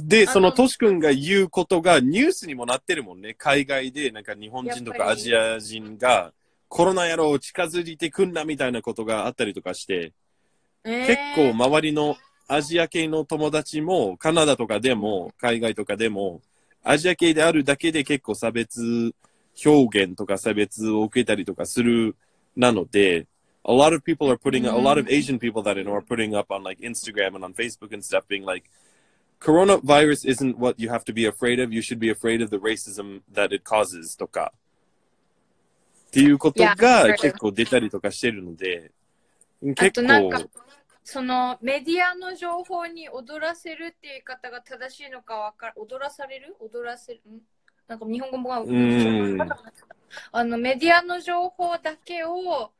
[0.08, 3.34] で、そのトシ君が言うことがニュースにもなってるもんね。
[3.36, 6.34] 海外でなんか日本人とかアジア人が
[6.68, 10.12] コロナ野郎近づいてくんなみたいなことがあったりとかして、
[10.84, 12.18] えー結構周りの
[12.48, 16.42] アジア系の友達もカナダとかでも海外とかでも
[16.84, 19.14] アジア系であるだけで結構差別
[19.66, 22.16] 表現とか差別を受けたりとかする
[22.56, 23.28] なので、
[23.66, 26.38] a lot of people are putting, a lot of Asian people that I know are putting
[26.38, 28.70] up on like Instagram and on Facebook and stuff being like,
[29.40, 31.72] coronavirus isn't what you have to be afraid of.
[31.72, 34.54] You should be afraid of the racism that it causes とか。
[36.08, 38.92] っていうことが.結構出たりとかしてるので、
[39.64, 40.50] あ結となんか構、
[41.04, 45.74] そのメディアの情報に踊らせるっていう言い方が正しいのかわかる。
[45.78, 47.40] 踊らされる踊らせるん
[47.88, 49.38] なんか日本語がん。
[50.32, 52.72] あのメディアの情報だけを、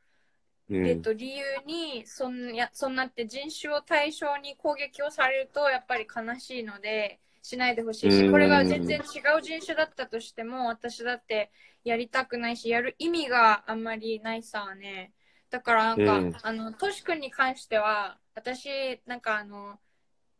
[0.70, 0.86] うん。
[0.86, 8.32] えっと、理由にそんやそんなって人種を対象に攻撃をされるとやっぱり悲しいのでしないでほしいしうん。
[8.32, 11.50] これが全然違う人種だったとしても私だって
[11.84, 15.12] やりたくないしやる意味があんまりないさね。
[15.50, 16.34] だからなんか、うん。
[16.42, 19.78] あのトシ君に関しては私なんかあの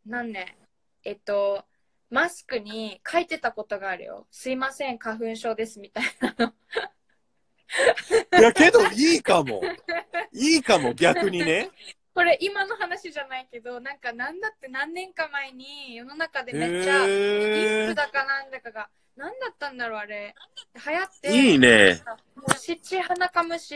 [0.05, 0.57] なんね
[1.03, 1.63] えっと
[2.09, 6.53] マスクに書いてたことがあるよすいません花粉症ですみたいなの
[8.39, 9.61] いや、けどいいかも。
[10.31, 11.69] いいかも、逆にね。
[12.13, 18.87] これ今の話じゃないけどなんかなんだって何年か前に世の中でへめっちゃインーフだかなんだかが
[19.17, 20.33] 何だったんだろうあれ
[20.75, 22.01] 流行っていいね。
[22.37, 23.75] もう七鼻かむし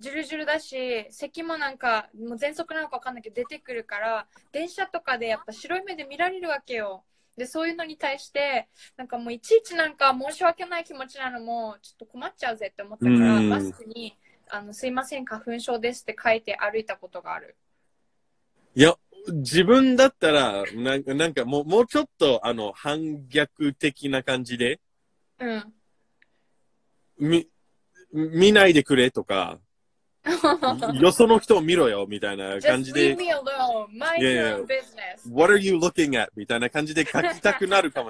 [0.00, 7.04] ジュルジュルだし咳もなんかもう喘息なのか分かんないけど出てくるから電車とかでやっぱ白い目で見られるわけよ
[7.36, 13.48] でそういうのに対してなんかもういちいちなんか申し訳ない気持ちなのもちょっと困っちゃうぜって思ったからうん。
[13.48, 17.56] マスクにあの「すいません花粉症です」って書いて歩いたことがある。
[18.74, 18.94] いや、
[19.28, 24.80] 自分だったら、なんかなんかもう、もうちょっと、あの、反逆的な感じで、
[25.40, 25.74] うん。
[27.18, 27.48] み、
[28.12, 29.60] 見ないでくれとか、
[31.00, 33.16] よその人を見ろよみたいな感じで。
[33.16, 34.66] Yeah, yeah.
[36.56, 38.04] いな感じで書きたくなるか。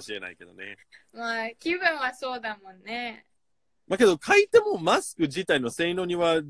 [1.59, 3.25] 気分はそうだもんね。
[3.87, 6.40] まけど、書いてもマスク自体の性能には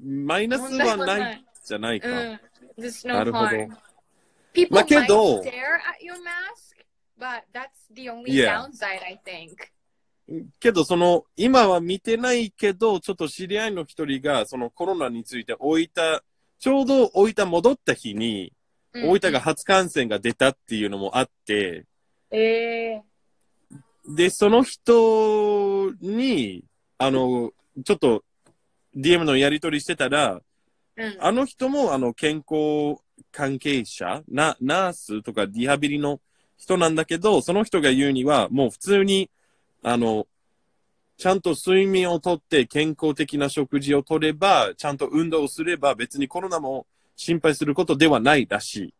[0.00, 2.08] マイナスはないじゃないか。
[2.08, 2.40] な,
[3.24, 3.68] るほど。
[4.70, 5.42] まあけど。
[10.58, 16.20] けど、その、今は見てないけど、ちょっと知り合いの一人が、そのコロナについて大分、
[16.58, 18.52] ちょうど大分戻った日に、
[18.94, 19.10] うん。
[19.10, 21.84] 大分が初感染が出たっていうのもあって、
[22.30, 23.02] え
[24.08, 26.64] で、その人に、
[26.98, 27.52] あの、
[27.84, 28.24] ちょっと
[28.96, 31.16] DM のやり取りしてたら、ーうん。
[31.20, 33.00] あの人も、あの、健康
[33.32, 36.20] 関係者、な、ナースとかリハビリの
[36.56, 39.30] 人なんだけど、その人が言うには、もう普通に、
[39.84, 40.26] あの、
[41.16, 48.94] ちゃんと睡眠をとって健康的な食事をとれば、ちゃんと運動をすれば、別にコロナも心配することではないらしい。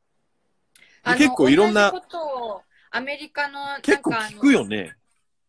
[1.16, 4.94] 結構いろんな同じことをアメリカのなん結構聞くよね。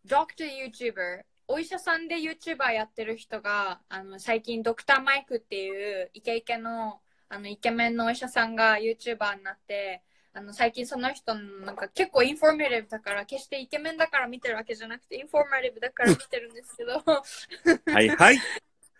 [0.06, 10.02] ドクター YouTuber お医者さんで YouTuber やってる人があの最近ドクターマイクっていうイケイケのあのイケメンのお医者さんが YouTuber になって
[10.38, 17.02] あの最近その人のなんか結構 informative だから決してイケメンだから見てるわけじゃなくて informative だから見てるんですけど
[17.94, 18.38] はいはい。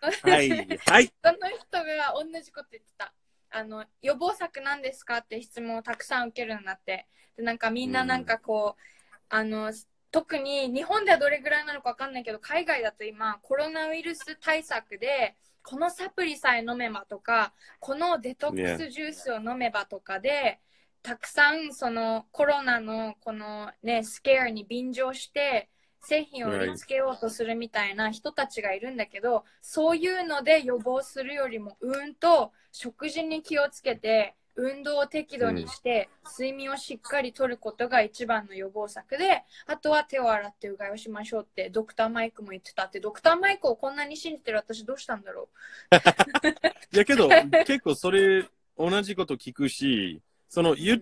[0.00, 1.12] はいはい。
[1.22, 3.12] その人が同じこと言ってた。
[3.50, 8.82] あの予防策なんですかって質問をたくさん受けるようになってでなんかみんななんかこう、
[9.28, 9.72] あの
[10.10, 20.60] 特に日本ではどれぐらいなのか分かんないけど海外だと今コロナウイルス対策でこのサプリさえ飲めばとかこのデトックスジュースを飲めばとかで、
[21.06, 25.68] たくさんそのコロナのこのねスケアに便乗して
[26.00, 45.48] 製品を売りつけようとするみたいな人たちがいるんだけど、そういうので予防するよりもうんと食事に気をつけて運動を適度にして、睡眠をしっかりとることが一番の予防策であとは手を洗ってうがいをしましょうってドクターマイクも言ってたってドクターマイクをこんなに信じてる私どうしたんだろ
[45.92, 45.96] う。
[46.94, 47.28] いやけど、
[47.64, 48.44] 結構それ、
[48.78, 51.00] 同じこと聞くし、その、ゆっ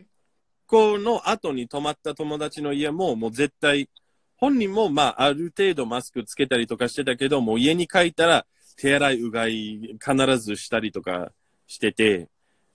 [0.67, 3.89] この後に泊まった友達の家も、もう絶対、
[4.37, 11.33] 本人も、まあ、ある程度マスクつけたりとかしてたけど、もう家に帰ったら、手洗い、うがい、必ずしたりとか
[11.67, 12.29] してて、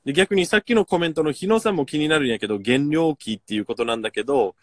[0.05, 4.55] で逆にさっきのコメントの日野さんも気になるんやけど、減量期っていうことなんだけど、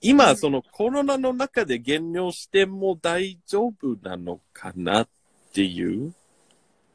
[0.00, 5.08] 今、そのコロナの中で減量しても大丈夫なのかなっ
[5.52, 6.14] ていう？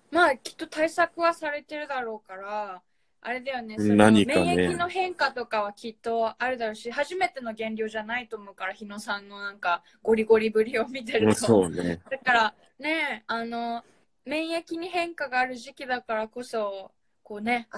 [0.10, 2.82] まあきっと対策はされてるだろうから、
[3.26, 11.40] あれだよね、その何かね免疫の変化とかはきっとあるだろうし、初めての減量じゃないと思うから、日野さんのなんかゴリゴリぶりを見てると。
[11.40, 12.02] そうね。
[12.10, 13.84] だからね、あの、
[14.26, 16.92] 免疫に変化がある時期だからこそ、
[17.24, 17.78] こうね、気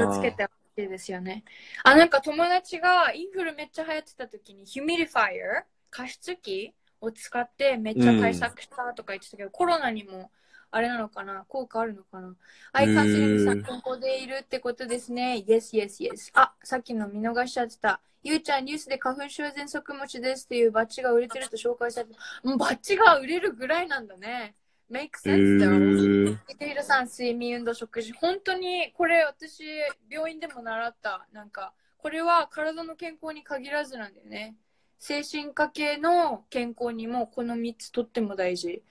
[0.00, 1.44] をつけてほしいですよね。
[1.84, 10.30] あ、なんか友達がインフルめっちゃ流行ってた時に、ヒュミリファイア、加湿器を使ってめっちゃ対策したとか言ってたけど、コロナにも
[10.70, 11.44] あれなのかな？
[11.48, 12.34] 効果あるのかな？
[12.72, 15.44] アイカンセリングさん、ここでいるってことですね。
[15.46, 16.30] Yes, yes, yes.
[16.34, 18.00] あ、さっきの見逃しちゃってた。
[18.22, 24.54] ゆうちゃん、ニュースで花粉症全息持ちですっていうバッジが売れてると紹介されて、もうバッジが売れるぐらいなんだね。
[24.90, 25.70] Make え sense though.
[25.70, 28.12] ー、伊手平さん、睡眠、運動、食事。
[28.12, 29.62] 本当に、これ私、
[30.10, 31.26] 病院でも習った。
[31.32, 34.56] なんか、これは体の健康に限らずなんだよね。
[34.98, 38.82] 精神科系の健康にもこの3つとっても大事。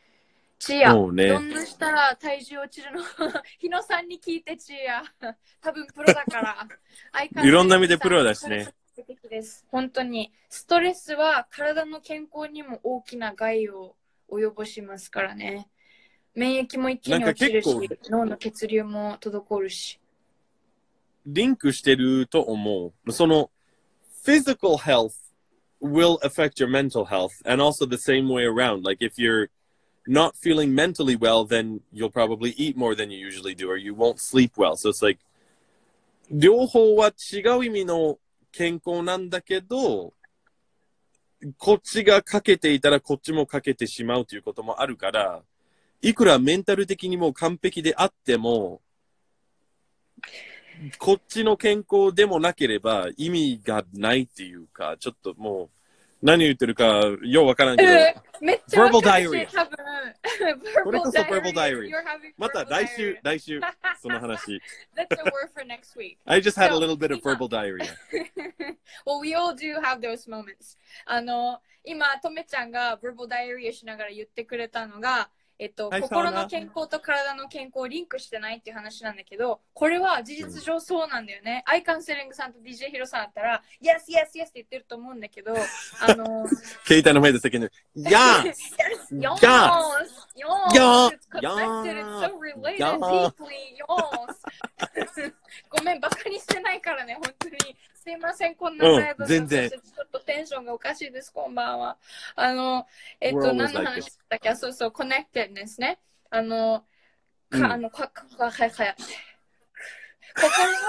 [0.59, 3.01] チーヤ、そうねどんなしたら体重落ちるの
[3.59, 5.03] 日野さんに聞いてチーヤ。
[5.61, 6.67] 多分プロだから。
[7.43, 8.73] いろんな意味でプロだしね。
[9.71, 10.33] 本当に。
[10.49, 13.95] ストレスは体の健康にも大きな害を
[14.29, 15.69] 及ぼしますからね。
[16.35, 17.69] 免疫も一気に落ちるし
[18.09, 19.99] 脳の血流も滞るし。
[21.25, 23.11] リンクしてると思う。
[23.13, 23.49] その、
[24.25, 25.13] physical health
[25.81, 28.83] will affect your mental health and also the same way around.
[28.83, 29.49] Like if you're
[30.09, 33.93] not feeling mentally well, then you'll probably eat more than you usually do or you
[33.93, 34.75] won't sleep well.
[34.75, 35.19] So it's like,
[36.31, 38.17] 両方は違う意味の
[38.51, 40.13] 健康なんだけど、
[41.57, 45.43] こっちがかけていたらこっちもかけてしまうということもあるから、
[46.01, 48.81] いくらメンタル的にも完璧であっても、
[50.97, 55.69] こっちの健康でもなければ意味がないっていうか、ちょっともう、
[56.21, 59.77] 何言ってるかようわからんけど、えーめっちゃわ Verbal かるし diarrhea 多分
[60.83, 61.53] これこそ verbal
[62.03, 63.59] having また来週来週、
[64.01, 64.61] その話。
[64.95, 66.17] That's a word for next week.
[66.25, 67.93] I just had a little bit of 今 verbal diarrhea.
[69.05, 70.77] well, we all do have those moments.
[71.05, 75.29] あの、今、とめちゃんが verbal diarrhea しながら言ってくれたのが、
[75.59, 81.63] えっと、はい心の健康と体の健康をリンクしてないっていう話なんだけど、これは事実上そうなんだよね。
[81.67, 85.53] アイカウンセリングさんと DJ ヒロさんだったら、Yes, yes, yes って言ってると思うんだけど、
[85.99, 86.47] あの、
[86.85, 88.43] 携帯の前で叫んで、 Yes!
[88.43, 88.55] Yes!
[89.11, 89.35] Yes!
[89.35, 90.09] Yes!
[90.37, 91.11] Yes!
[91.11, 91.41] It's connected.
[91.41, 91.99] Yes!
[91.99, 92.99] It's so related Yes!
[92.99, 93.75] deeply.
[93.75, 95.33] Yes!
[95.69, 97.75] ごめん、バカにしてないからね、本当に。
[98.09, 101.95] すいません、こんな前うん全然ちょっとテンションがおかしいです、こんばんは。
[102.35, 102.87] あの、
[103.21, 104.17] えっと、何の like 話 this.
[104.27, 104.49] だっけ？
[104.49, 105.99] あそうそう、 connected ですね。
[106.31, 106.83] あの、
[107.51, 108.73] うんか、あの、か、か、か、か、か、心の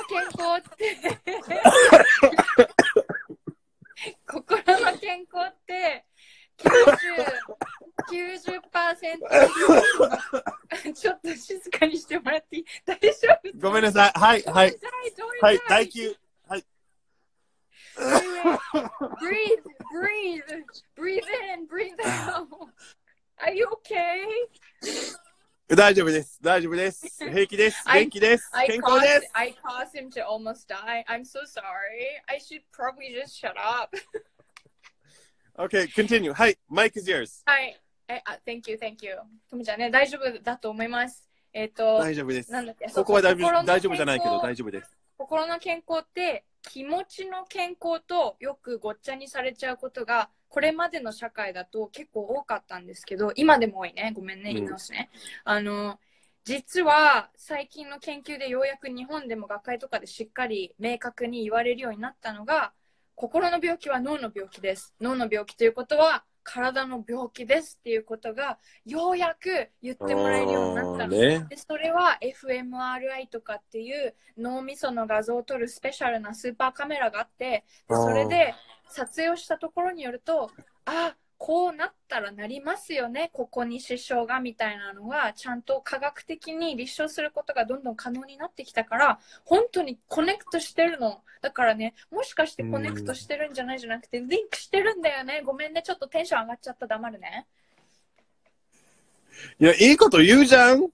[0.08, 0.96] 健康って、
[4.26, 6.06] 心の健康って、
[6.56, 6.70] 90、
[8.08, 12.64] 90% ちょっと静かにしてもらっていい？
[12.86, 13.10] 大丈
[13.44, 14.12] 夫ごめんなさい。
[14.18, 14.74] はい、はい。
[15.42, 16.08] はい、大休休。
[16.08, 16.19] はい。
[19.20, 20.42] Breathe, breathe,
[20.96, 21.22] breathe
[21.52, 22.48] in, breathe out.
[23.42, 24.24] Are you okay?
[25.68, 26.38] 大丈夫です。
[26.42, 27.06] 大丈夫です。
[27.18, 27.82] 平気です。
[27.86, 28.50] I- 元気です。
[28.52, 29.30] I 健康 caused, です。
[29.34, 31.04] I caused him to almost die.
[31.06, 32.20] I'm so sorry.
[32.26, 33.96] I should probably just shut up.
[35.56, 36.32] Okay, continue.
[36.32, 37.42] はい、Mike is yours.
[37.44, 37.80] はい。
[38.08, 39.16] え、あ、Thank you, thank you.
[39.48, 41.28] ともちゃんね、大丈夫だと思います。
[41.52, 42.50] えっ、と、大丈夫です。
[42.50, 43.36] なんだっけ、ここは大
[43.80, 44.96] 丈夫じゃないけど大丈夫です。
[45.16, 54.12] 心の健康って気持ちの健康とよくごっちゃにされちゃうことがこれまでの社会だと結構多かったんですけど今でも多いね。
[54.14, 54.50] ごめんね。
[54.50, 54.56] うん。
[54.56, 55.10] 言い直すね、
[55.44, 55.98] あの
[56.44, 62.72] 実は最近の研究でようやく日本でも学会とかでしっかり明確に言われるようになったのが
[63.14, 64.94] 心の病気は脳の病気です。
[65.00, 71.46] 脳の病気ということは体の病気ですっていうことがようやく言ってもらえるようになったのね。
[71.48, 78.54] でそれは fMRI とかっていう脳みその画像を撮るスペシャルなスーパーカメラがあってでそれで
[78.88, 80.50] 撮影をしたところによると
[80.86, 97.46] あこうなったらなりますよねここに支障がみたいなのがちゃんと科学的に立証することがどんどん可能になってきたから本当に connect してるのだからねもしかして connect してるんじゃないじゃなくてリンクしてるんだよねごめんねちょっとテンション上がっちゃった黙るね
[99.58, 100.88] いや、いいこと言うじゃん。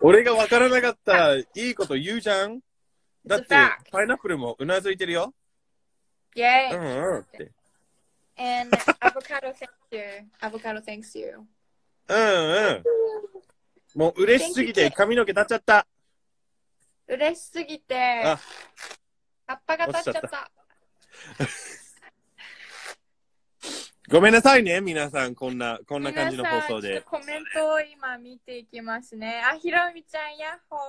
[0.00, 2.60] 俺がわからなかったら、いいこと言うじゃん。
[3.26, 3.46] だって
[3.90, 5.34] パイナップルもうなずいてるよ。
[6.34, 7.52] イェーイ、うんうんって。
[8.40, 10.00] And avocado thanks you.
[10.40, 11.46] Avocado thanks you.
[12.08, 12.84] うんうん。
[13.94, 15.86] もう嬉しすぎて髪の毛立っちゃった。
[17.06, 18.38] 嬉しすぎて、あ
[19.46, 20.14] 葉っぱが立っちゃっ。
[20.14, 20.50] 落ちちゃった
[24.08, 25.34] ごめんなさいね、皆さん。
[25.34, 27.24] こんな、こんな感じの放送で皆さんちょっと。
[27.24, 29.42] コメントを今見ていきますね。
[29.44, 30.80] あ、ひろみちゃん、やっほー。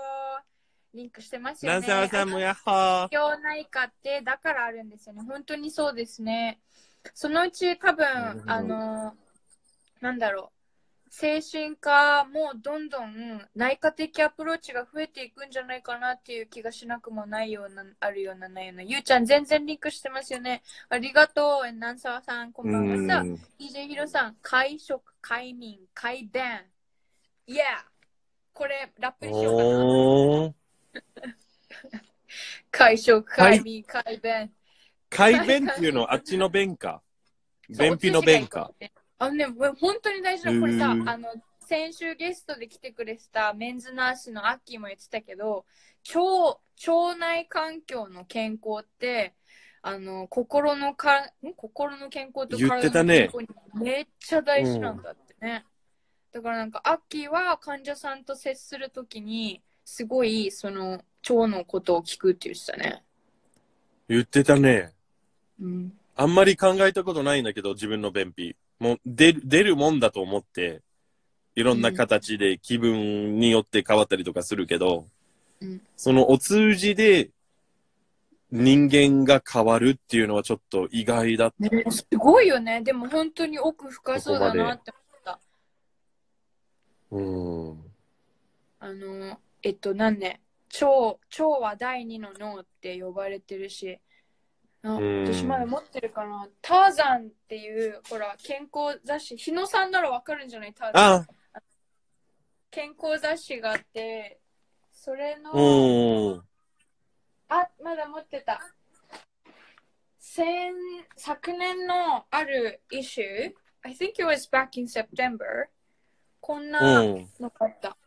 [0.93, 1.79] リンクしてますよね。
[1.81, 3.03] 南沢さんもやっほー。
[3.05, 5.21] 必要ないかってだからあるんですよね。
[5.27, 6.59] 本当にそうですね。
[7.13, 8.05] そのうち多分
[8.47, 9.15] あの、
[10.01, 10.61] なんだろう。
[11.13, 18.83] 精神科もどんどん内科的アプローチが増えていくんじゃないかなっていう気がしなくもないような、あるような、ないような。
[18.83, 20.63] ゆうちゃん全然リンクしてますよね。
[20.87, 21.67] ありがとう。
[21.67, 23.07] え南沢さん、こんばんは。
[23.07, 26.65] さあ、うん DJ ヒロさん、会食、会民、会弁。
[27.45, 27.65] いや、
[28.53, 30.53] これラップにしようかな。
[32.71, 34.49] 会食、 会民、会弁。
[35.11, 37.03] 改便っていうのはあっちの弁か。
[37.69, 38.71] 便秘の弁か。。
[39.19, 39.45] あのね、
[39.79, 45.65] 本当に大事な、これさ、あの、先週ゲストで来てくれてたメンズナースのアッキーも言ってたけど、
[46.15, 46.59] 腸、
[46.91, 49.35] 腸内環境の健康って、
[49.83, 51.53] あの、心のか、ん？
[51.55, 55.65] 心の健康と言って体たねの健康にめっちゃ大事なんだってね。
[56.31, 63.03] だからなんか、アッキーは患者さんと接するときに、すごい、その、腸のことを聞くって言ってたね。
[64.07, 64.93] 言ってたね。
[65.61, 65.93] うん。
[66.15, 68.55] あんまり考えたことないんだけど、自分の便秘。
[68.79, 70.81] もう出る、出るもんだと思って、
[71.55, 75.05] いろんな形で気分によって変わったりとかするけど、
[75.61, 77.29] うんそのお通じで
[78.51, 81.69] 人間が変わるっていうのはちょっと意外だった。
[81.69, 82.81] ね、すごいよね。
[82.81, 85.39] でも本当に奥深そうだなって思った。
[87.11, 87.21] う
[87.75, 87.91] ん。
[88.79, 90.41] あの、えっと、なんね、
[90.81, 93.99] 腸、腸は第二の脳って呼ばれてるし、
[94.83, 96.47] あうん私まだ持ってるかな。
[96.61, 101.13] ターザンっていう、ほら、健康雑誌、日野さんならわかるんじゃないターザン。
[101.13, 101.27] あ、
[102.71, 104.39] 健康雑誌があって、
[104.91, 106.43] それの、うん。
[107.49, 108.59] あ、まだ持ってた。
[110.17, 110.73] 先、
[111.15, 113.53] 昨年のある issue,
[113.83, 115.67] I think it was back in September,
[116.39, 116.71] こんう。
[116.71, 117.97] なんのがあった。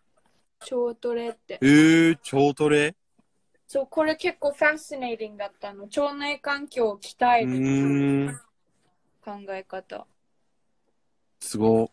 [0.61, 1.59] 腸トレって。
[1.61, 2.97] えー、腸トレ？
[3.75, 5.87] そう、これ結構ファシネーティングだったの。
[5.87, 8.39] 腸内環境を鍛えうる。
[9.21, 10.07] 考え方。
[11.41, 11.91] すご。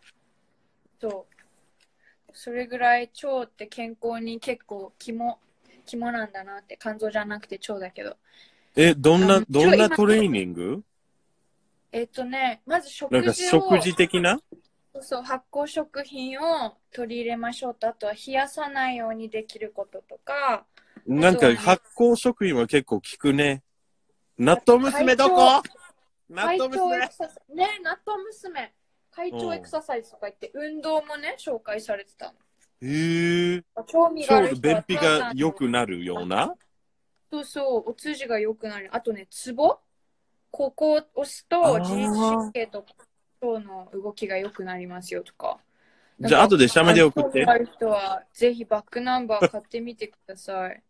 [1.00, 2.32] そう。
[2.34, 5.40] それぐらい腸って健康に結構肝、
[5.88, 6.78] 肝なんだなって。
[6.80, 8.16] 肝臓じゃなくて腸だけど。
[8.76, 10.84] え、どんなどんなトレーニング？
[11.92, 14.40] えっとね、まず食なんか事を、食事的な？
[14.94, 20.68] そうそう発酵食品を取り入れましょうと、あとは冷やさないようにできることとか、
[21.08, 23.64] なんか発酵食品は結構効くね。
[24.38, 25.62] 納豆娘どこ？
[26.30, 27.08] 納会豆娘ね、
[27.84, 28.74] 納豆娘、
[29.12, 32.34] 会長エクササイズとか言って、運動もね、紹介されてたの。
[32.82, 33.64] へー。
[33.88, 36.56] 興味がある便秘が良くなるような？
[37.32, 38.90] そうそう、お通じが良くなる。
[38.92, 39.80] あとね、ツボ？
[40.50, 42.94] ここを押すと自律神経とか
[43.42, 45.58] 腸の動きが良くなりますよとか。
[46.20, 50.84] じゃあ後で下まで送って興味ある人はぜひバックナンバー買ってみてください。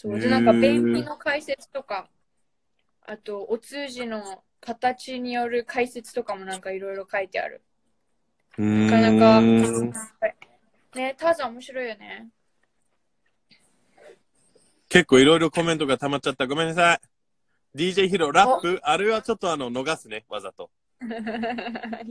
[0.00, 0.20] そう。
[0.20, 2.08] で、なんか便秘の解説とか、
[3.04, 7.62] あとお通じの形による解説とかもなんかいろいろ書いてある。
[8.56, 9.40] ななかなか。
[10.94, 12.28] ね、ターザン面白いよね。
[14.88, 16.46] 結構いろいろコメントが溜まっちゃった。
[16.46, 17.00] ごめんなさい。
[17.76, 20.70] DJ ヒロ、ラップ、あれはちょっとあの、逃すね、わざと。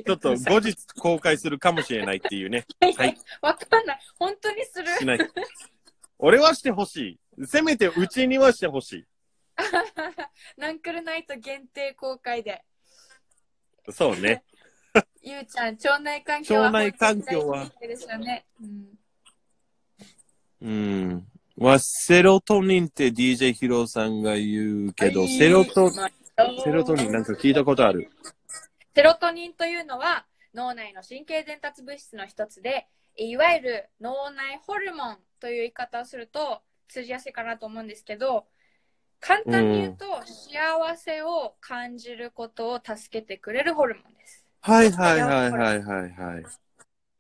[0.06, 2.66] ちょっと後日公開するかもしれないっていうね。
[2.82, 3.18] はい。
[3.42, 4.00] わかんない。
[4.20, 5.20] 本当にするしない。
[6.20, 7.20] 俺はしてほしい。
[7.46, 9.06] せめてうちにはしてほしい。
[10.58, 12.64] ナンクルナイト限定公開で。
[13.90, 14.44] そうね。
[15.22, 18.46] ゆうちゃん、腸内環境は腸内環境はですよね。
[18.62, 18.98] うん
[20.62, 21.28] うん。
[21.58, 26.12] は、セロトニンって DJ ヒロさんが言うけど、はいセロト、まあ
[26.64, 28.10] セロトニンなんか聞いたことある？
[28.96, 38.48] セロトニンというのは脳内の神経伝達物質の一つで、いわゆる脳内ホルモンという言い方をすると通じやすいかなと思うんですけど、
[39.20, 44.46] 簡単に言うと、幸せを感じることを助けてくれるホルモンです。
[44.62, 46.44] はいはいはいはいはいはい。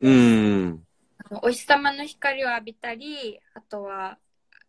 [0.01, 0.83] うん。
[1.41, 4.17] お日様の光を浴びたり、あとは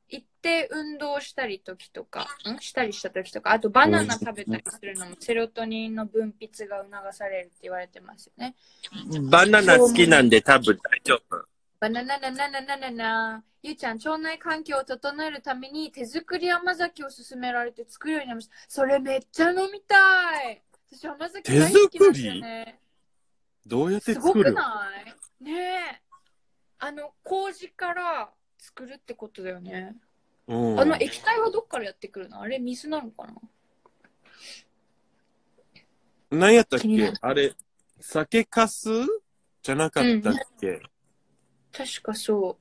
[0.08, 2.58] 一定運動したり時とか、ん？
[2.60, 8.56] したりした時とか、あとバナナ食べたりするのもセロトニンの分泌が促されるって言われてますよね。
[9.30, 11.44] バナナ好きなんで多分大丈夫。
[11.80, 13.44] バナナナナナナナナ。
[13.62, 18.54] ゆうちゃん、腸内環境を整えるために手作り甘酒を勧められて作るようになりました。
[18.66, 19.96] それめっちゃ飲みた
[20.50, 20.62] い。
[20.90, 22.80] 私甘酒大好きなんですよね。
[23.64, 24.88] どうやってすごく作るな
[25.40, 25.44] い？
[25.44, 26.02] ねえ。
[26.80, 29.94] あの、麹から作るってことだよね。
[30.48, 30.80] うん。
[30.80, 32.40] あの液体はどっからやってくるの？
[32.40, 33.34] あれ水なのかな？
[36.30, 37.12] 何やったっけ？
[37.20, 37.54] あれ、
[38.00, 38.88] 酒かす？
[39.62, 40.82] じゃなかったっけ、
[41.72, 42.58] 確かそ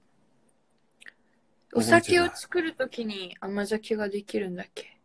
[1.73, 1.79] う。
[1.79, 4.97] お酒を作るときに甘酒ができるんだっけ？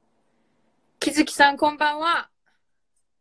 [1.00, 2.30] 木月さんこんばんは。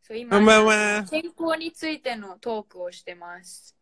[0.02, 1.04] そう今こんばんは。
[1.10, 3.76] 健康についてのトークをしてます。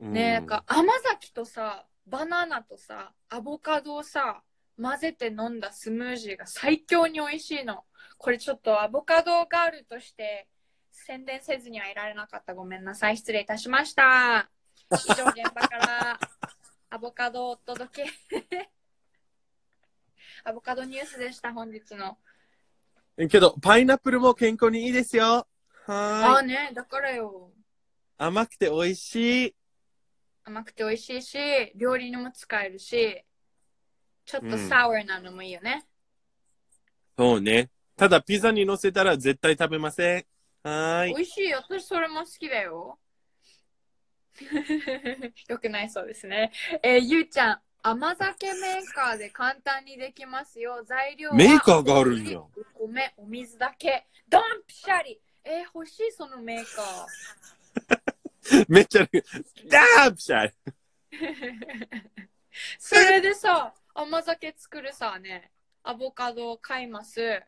[0.00, 4.42] うんねなんか甘酒とさ、バナナとさ、アボカドをさ、
[4.80, 7.84] 混ぜて飲んだスムージーが最強に美味しいの。
[8.18, 10.48] これちょっとアボカドガールとして
[10.90, 12.54] 宣伝せずにはいられなかった。
[12.54, 13.16] ごめんなさい。
[13.16, 14.50] 失礼いたしました。
[14.94, 16.20] 現場から
[16.90, 18.10] アボカドをお届け。
[20.44, 22.18] アボカドニュースでした、本日の。
[23.30, 25.24] けど、パイナップルも健康にいいですよ。
[25.24, 25.46] あ
[25.86, 26.38] はーい。
[26.40, 27.52] あね、だからよ。
[28.18, 29.54] 甘くて美味しい。
[30.44, 31.38] 甘くて美味しいし、
[31.74, 33.24] 料理にも使えるし、
[34.26, 35.86] ちょっとサワーなのもいいよね。
[37.16, 37.70] そうね。
[37.96, 40.26] ただ、ピザに乗せたら絶対食べません。
[40.62, 41.14] はーい。
[41.14, 41.58] 美味しいよ。
[41.58, 42.98] 私それも好きだよ。
[45.48, 46.52] よくないそうですね。
[46.82, 50.82] えーゆうちゃん、甘酒メーカーで簡単にできますよ。
[50.84, 54.06] 材料はメーカーがあるんやお米、お水だけ。
[54.28, 57.06] ドンピシャリえー欲しいそのメーカ
[58.68, 59.08] めっちゃ、
[59.66, 60.54] ダープシャイ。
[60.66, 60.72] ー。
[62.78, 65.50] それでさ、甘酒作るさね、
[65.82, 67.42] アボカド買います。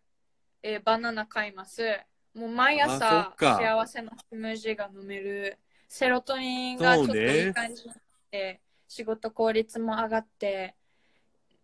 [0.62, 2.00] えーバナナ買います。
[2.34, 5.58] もう毎朝幸せなスムージーが飲める。
[5.88, 7.96] セロトニンがちょっといい感じになっ
[8.30, 10.74] て、仕事効率も上がって、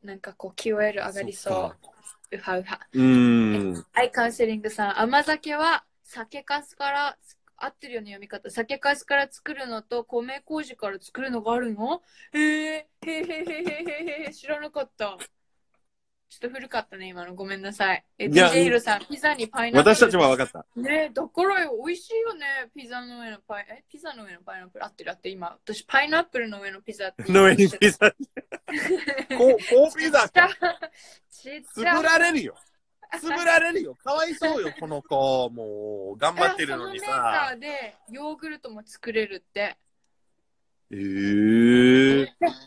[0.02, 1.60] なんかこう QOL 上がりそっそ
[2.32, 2.36] う。
[2.36, 2.80] うはうは。
[2.92, 3.86] うーん。
[3.92, 7.18] アイカウンセリングさん、甘酒は酒粕から、
[7.62, 8.50] 合ってるよね読み方。
[8.50, 12.00] 酒粕から作るのと米麹から作るのがあるの？
[12.32, 13.86] へえ、へえへえへえへ
[14.20, 15.18] えへえ、知らなかった。
[16.30, 17.34] ちょっと古かったね、今の。
[17.34, 18.04] ごめんなさい。
[18.16, 19.96] え、いや DJ ヒロさん、ピザにパイナップル。
[19.96, 20.80] 私たちは分かった。
[20.80, 22.46] ねだからよ、美味しいよね。
[22.72, 24.84] ピザの上のパイ、え、ピザの上のパイナップル？
[24.84, 25.58] 合ってる合ってる今。
[25.64, 27.76] 私、パイナップルの上のピザっての上ました。
[27.76, 28.10] にピザ。
[29.36, 30.48] こう、こうピザちっちゃ
[31.28, 32.54] ちっちゃ潰られるよ。
[33.18, 33.96] 潰られるよ。
[33.96, 35.50] かわいそうよ、この子。
[35.50, 37.54] もう、頑張ってるのにそのメーカさ。
[37.56, 39.76] ーでヨーグルトも作れるって。
[40.92, 42.26] えー。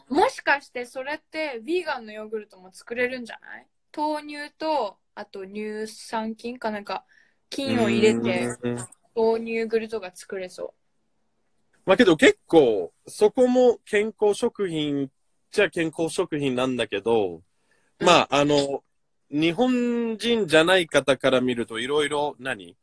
[0.09, 3.67] もしかしてそれってヴィーガンのヨーグルトも作れるんじゃない？
[3.95, 7.05] 豆乳とあと乳酸菌かなんか
[7.49, 8.77] 菌を入れてうん。
[9.15, 10.73] 豆乳グルトが作れそ
[11.85, 15.11] まあけど結構、そこも健康食品
[15.51, 17.41] じゃ健康食品なんだけど、
[17.99, 18.07] うん。
[18.07, 18.83] まああの、
[19.29, 22.75] 日本人じゃない方から見るといろいろ何？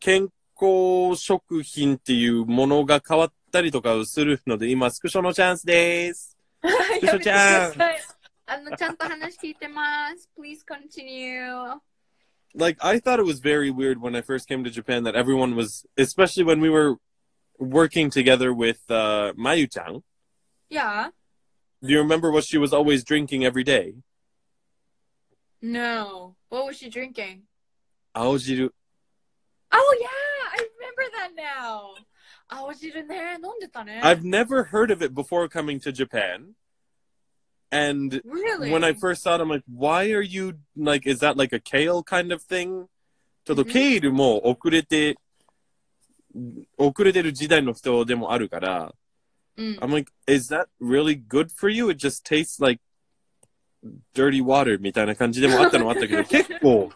[0.00, 0.28] 健
[0.60, 6.37] 康食品っていうものが変わっ たりとかをするので、今スクショのチャンスです。
[6.63, 6.67] う。
[6.67, 7.99] クショちゃんやめてください
[8.47, 10.29] あの、ちゃんと話聞いてます。
[10.37, 11.79] Please continue.
[12.53, 15.55] like I thought it was very weird when I first came to Japan that everyone
[15.55, 16.95] was, especially when we were
[17.57, 20.03] working together with uh, Mayu-chan.
[20.69, 21.09] Yeah?
[21.81, 23.95] Do you remember what she was always drinking every day?
[25.61, 26.35] No.
[26.49, 27.43] What was she drinking?
[28.15, 28.69] Aojiru.
[29.71, 30.07] Oh yeah!
[30.51, 31.93] I remember that now!
[32.53, 34.01] 青汁ね、飲んでたね。
[34.03, 36.53] I've never heard of it before coming to Japan.
[37.71, 38.71] And Really?
[38.71, 41.59] when I first saw it, I'm like, why are you like, is that like a
[41.59, 42.87] kale kind of thing?
[43.45, 43.71] ちょっと Mhm.
[43.71, 45.17] ケールも遅れて、
[46.77, 48.95] 遅れてる時代の人でもあるから、
[49.57, 49.77] うん。
[49.79, 51.89] I'm like, is that really good for you?
[51.91, 52.81] It just tastes like
[54.13, 56.91] dirty water みたいな感じでもあったのもあったけど、結構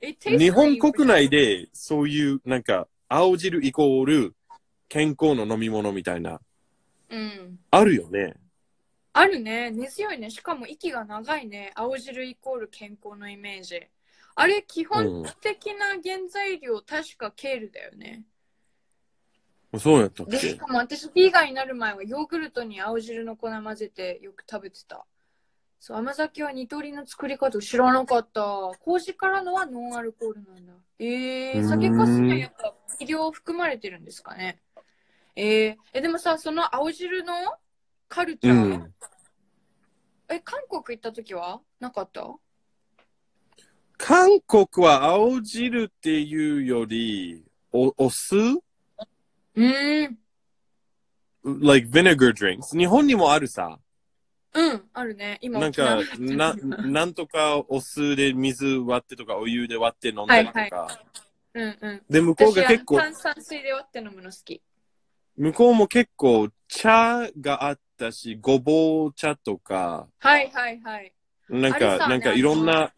[0.00, 4.34] It tastes 日本 like- 国内でそういうなんか青汁イコール
[4.93, 6.39] 健康の飲み物みたいな、
[7.09, 7.57] うん。
[7.71, 8.35] あるよね。
[9.11, 9.71] あるね。
[9.71, 10.29] 根強いね。
[10.29, 11.71] しかも息が長いね。
[11.73, 13.81] 青汁イコール健康のイメージ。
[14.35, 18.23] あれ、基本的な原材料、確かケールだよね。
[19.79, 25.07] そうやったっで、しけかも私、ビーガンになる前はヨーグルトに青汁の粉混ぜてよく食べてた。
[25.79, 28.43] そう、甘酒は二通りの作り方知らなかった。
[28.79, 30.73] 麹からのはノンアルコールなんだ。
[30.99, 34.59] えー、酒かすにはやっぱ微量含まれてるんですかね。
[35.35, 37.33] えー、え、でもさ、その青汁の
[38.07, 38.93] カルチャー、うん
[40.29, 41.61] え、韓国行った時は？
[41.79, 42.27] なかった？
[43.97, 48.35] 韓国は青汁っていうより、おお酢？
[48.35, 50.17] うーん。
[51.43, 52.77] like vinegar drinks.
[52.77, 53.79] 日本にもあるさ。
[54.53, 55.39] うん、あるね。
[55.41, 60.59] 今、なんか、な、なんとかお酢で水割ってとか、お湯で割って飲んだりとか。
[60.59, 60.97] はい
[61.55, 62.03] うんうん。
[62.09, 64.61] で、向こうが結構、炭酸水で割って飲むの好き。
[65.37, 71.13] 向こうも結構茶があったし、ごぼう茶とか、はいはいはい。
[71.49, 72.93] なんか、あれさなんかいろんな、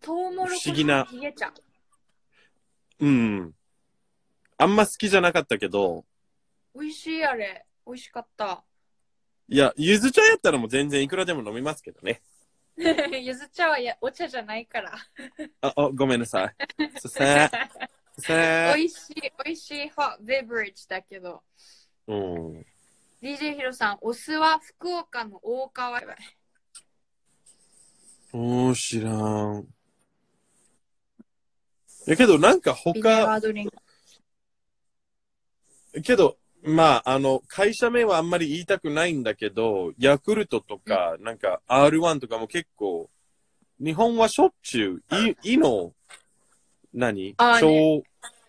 [0.00, 3.06] トウモロコシ不思議な冷えちゃう。
[3.06, 3.52] うん。
[4.58, 6.04] あんま好きじゃなかったけど、
[6.74, 7.64] 美味しいあれ。
[7.86, 8.64] 美味しかった。
[9.48, 12.20] いや、ゆず茶やったらもう全然いくらでも飲みますけどね。
[12.76, 14.92] ゆず茶はやお茶じゃないから。
[15.60, 16.54] あ、あごめんなさい。
[16.98, 17.50] すいません。
[18.16, 21.42] 美味しい、美味しいホットベブリッジだけど。
[22.06, 22.66] うん。
[23.20, 26.00] DJ ヒロさん、お酢は福岡の大川。
[28.32, 29.66] おー、知らん。
[32.06, 33.40] やけど、なんか他。
[36.02, 43.10] けど、まあ、あの、会社名はあんまり言いたくないんだけど、ヤクルトとか、なんか R1 とかも結構、
[43.78, 45.92] 日本はしょっちゅう、胃、胃の、
[46.94, 47.34] 何？
[47.38, 47.66] 腸、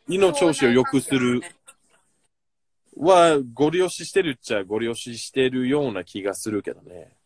[0.08, 1.42] 胃の調子を良くする
[2.96, 7.18] は、ご利用ししてるっちゃご利用ししてるような気がするけどね。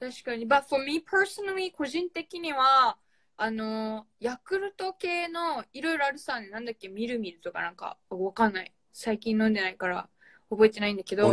[0.00, 0.48] 確かに。
[0.48, 2.96] But for me personally, 個人的には、
[3.36, 8.72] あの、ヤクルト系のいろいろあるさね、なんだっけ、みるみるとかなんか、わかんない。
[8.92, 10.08] 最近飲んでないから
[10.50, 11.32] 覚えてないんだけど。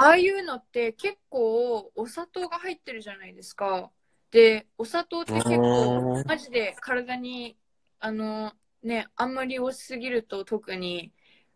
[0.00, 3.90] ああいうのって結構お砂糖が入ってるじゃないですか。
[4.30, 7.56] で、お砂糖って結あ構ーマジで体に、
[8.00, 11.12] あのね、あんまり多すぎると特に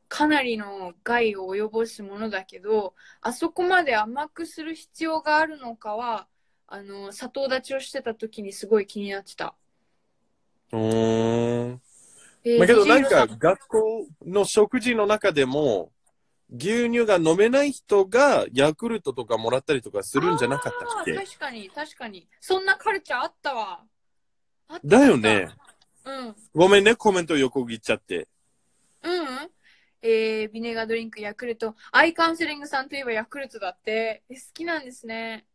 [0.09, 6.27] かなりの害を及ぼすものだけど、あそこまで甘くする必要があるのかは、
[6.67, 9.55] あの、砂糖立ちをしてた時にすごい気になってた。
[10.73, 11.81] うーん。
[12.43, 15.93] でまあけどなんか学校の食事の中でも
[16.55, 21.15] 牛乳が飲めない人がヤクルトとかもらったりとかするんじゃなかったっけ？
[21.15, 22.29] 確かに、確かに。
[22.41, 23.85] そんなカルチャーあったわ。
[24.69, 25.49] あっただよね。。
[26.05, 26.37] うん。
[26.55, 28.29] ごめんね、コメント横切っちゃって。
[29.03, 29.51] うん。
[30.03, 31.77] えー、ビネガードリンク、ヤクルト。
[31.93, 34.23] アイカウンセリングさんといえばヤクルトだって。
[34.29, 35.47] え、好きなんですね。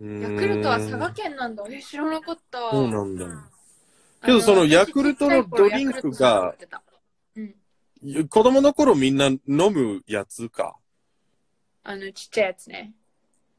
[0.00, 1.64] ヤクルトは佐賀県なんだ。
[1.70, 2.72] え、知らなかったわ。
[2.72, 3.26] そうなんだ。
[3.26, 6.54] あけどその私ヤクルトのドリンクが。
[8.28, 10.76] 子供の頃みんな飲むやつか。
[11.84, 12.92] あの、ちっちゃいやつね。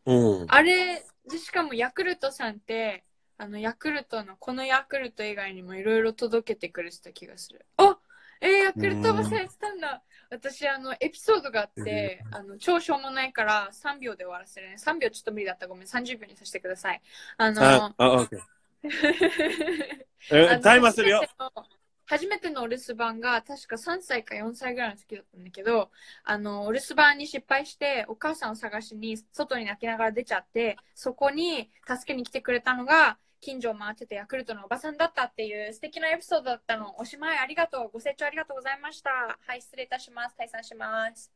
[0.05, 0.45] うん。
[0.49, 3.03] あれ、で、しかもヤクルトさんって、
[3.37, 7.65] あの、ヤクルトの、このヤクルト以外にもいろいろ届けてくれてた気がする。
[7.77, 7.97] あ
[8.41, 10.03] えー、ヤクルト忘れてたんだ。
[10.29, 14.75] 私、あの、エピソードがあって、あの、超しょうもないから3秒で終わらせるね。
[14.77, 15.67] 3秒ちょっと無理だった。
[15.67, 17.01] ごめん、30秒にさせてください。
[17.37, 18.41] あの、あ、あ、オッケー。
[20.61, 21.21] タイマーするよ。
[21.21, 21.65] 初めての
[22.07, 25.89] 初めてのお留守番が確か3歳か4歳ぐらいの時だったんだけど、
[26.23, 36.95] あの、お留守番に失敗して、お母さんを探しに外に泣きながら出ちゃって、そこに助けに来てくれたのが、近所を回ってたヤクルトのおばさんだったっていう素敵なエピソードだったの。
[36.97, 37.91] おしまいありがとう。
[37.93, 39.11] ご清聴ありがとうございました。
[39.45, 40.35] はい、失礼いたします。
[40.35, 41.31] 退散します。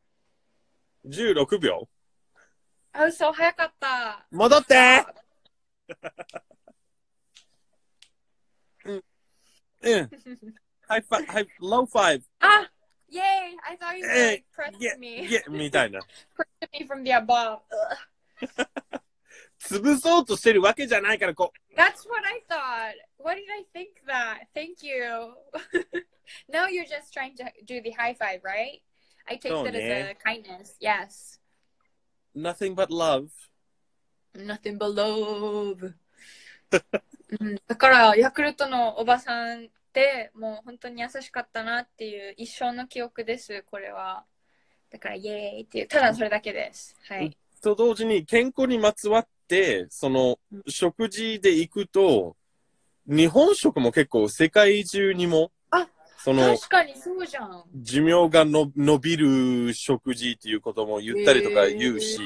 [1.05, 1.87] 16秒。
[2.93, 4.25] あ、嘘、早かった。
[4.31, 5.05] 戻って
[8.85, 9.03] うん。
[10.87, 12.25] ハイファイ、ハイ、ローファイブ。
[12.39, 12.71] あ
[13.11, 13.55] Yay!
[13.63, 15.27] I thought you were like, pressed ゲ me.
[15.27, 15.99] ゲみたいな。
[16.35, 17.59] pressed me from the above.
[19.59, 22.95] 潰そうとしてるわけじゃないから、こ That's what I thought.
[23.17, 24.47] What did I think that?
[24.55, 25.35] Thank you.
[26.49, 28.81] no, you're just trying to do the high five, right?
[29.27, 30.75] I take Oh, that as a kindness.
[30.79, 31.39] Yes.
[32.35, 33.29] う、nothing but love.
[34.35, 35.93] Nothing but love.
[37.39, 44.25] うんだから、ヤクルトのおばさんって、もう本当に優しかったなっていう一生の記憶です、これは。
[44.89, 46.95] だから、イエーイっていう、ただそれだけです。
[47.07, 47.37] はい。
[47.61, 49.29] と同時に健康にまつわって、
[49.89, 50.61] そのうん。
[50.67, 52.35] 食事で行くと、
[53.07, 55.87] 日本食も結構世界中にもあ、
[56.17, 57.63] その確かにそうじゃん。
[57.75, 62.19] 寿命がの伸びる食事っていうことも言ったりとか言うし、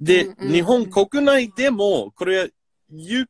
[0.00, 0.52] で、うんうんうん。
[0.52, 2.48] 日本国内でも、これは、
[2.90, 3.24] ゆっ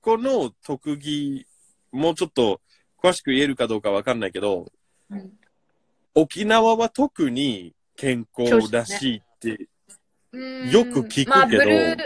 [0.00, 1.46] この特技、
[1.92, 2.60] もうちょっと
[3.02, 4.70] 詳しく言えるかどうかわかんないけど、
[5.10, 5.32] うん。
[6.14, 9.66] 沖縄は特に健康らしいって、うん
[10.32, 11.30] よく聞くけど。
[11.30, 11.96] まあ、ブルー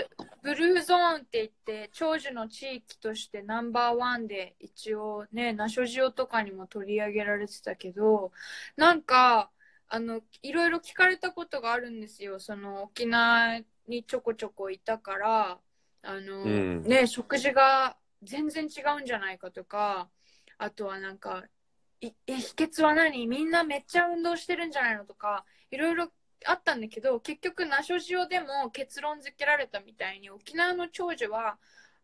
[0.42, 8.30] ブルーゾーンって言って長寿の地域としてナンバーワンで一応ねナショジオとかにも取り上げられてたけど
[8.76, 9.50] なんか
[9.88, 12.38] あのいろいろ聞かれたことがあるんですよ。
[12.40, 15.58] その沖縄にちょこちょこいたから
[16.02, 16.82] あの、うん。
[16.82, 20.08] ね食事が全然違うんじゃないかとか
[20.58, 21.44] あとはなんか
[22.02, 23.26] いえ秘訣は何？
[23.26, 26.08] みんなめっちゃ運動してるんじゃないのとかいろいろ
[26.46, 31.58] あったんだけど結局ナショジオでも結論付けられたみたいに沖縄の長寿は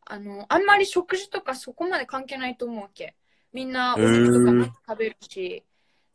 [0.06, 3.14] あのあんまり食事とかそこまで関係ないと思うわけ
[3.52, 5.64] みんなお肉とかも食べるし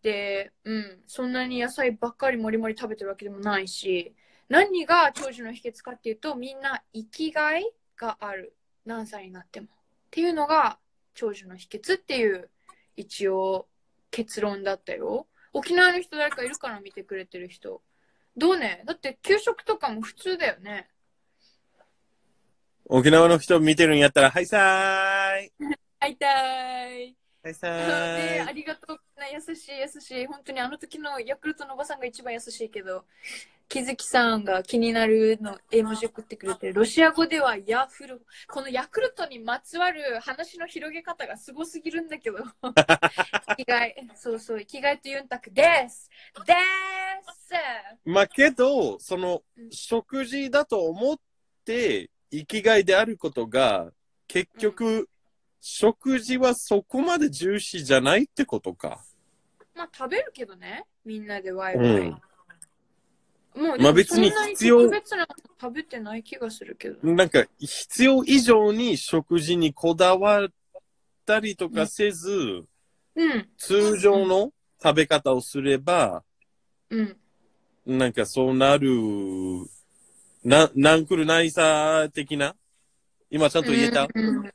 [0.02, 4.14] でうんそんなに野菜ばっかりもりもり食べてるわけでもないし
[4.50, 8.56] 何が長寿の秘訣かっていうとみんな生きがいがある。
[8.86, 9.68] 何歳になっても。
[9.68, 9.70] っ
[10.12, 10.78] ていうのが
[11.16, 12.52] 長寿の秘訣っていう
[12.96, 13.68] 一応
[14.12, 15.26] 結論だったよ。
[15.54, 16.80] 沖縄の人誰かいるかな？
[16.82, 17.82] 見てくれてる人。
[18.38, 18.84] どうね？
[18.86, 20.90] だって給食とかも普通だよね。
[22.88, 25.52] 沖縄の人見てるんやったら、はいさーい。
[26.00, 27.16] 会いたい。
[27.44, 28.54] はいさーい。
[28.56, 29.00] りがとう。
[29.34, 30.26] 優しい優しい。
[30.28, 33.06] 本当にあの時のヤクルトのおばさんが一番優しいけど、
[33.68, 42.38] 木月さんが気になるの絵文字送ってくれて、ロシア語ではヤフル、このヤクルトにまつわる話の広げ方がすごすぎるんだけど。
[42.62, 46.10] 生きがい、そうそう、生きがいとユンタクです。
[46.46, 47.54] です。
[48.06, 51.20] まあけど、そのうん食事だと思っ
[51.66, 53.92] て生きがいであることが、
[54.28, 55.10] 結局、
[55.60, 59.04] 食事はそこまで重視じゃないってことか。
[59.76, 62.16] まあ食べるけどね、みんなでワイワイ。
[63.56, 64.82] もう、まあ別に必要。
[64.82, 65.28] 特別なの
[65.62, 67.08] 食べてない気がするけど。
[67.08, 70.48] なんか、必要以上に食事にこだわっ
[71.26, 72.66] たりとかせず、
[73.16, 74.52] うん、通常の
[74.84, 76.24] 食べ方をすれば、
[76.90, 77.18] うん。
[77.86, 78.90] なんかそうなる、
[80.44, 82.56] な、なんくるないさ的な？
[83.32, 84.52] 今ちゃんと言えた、うんうん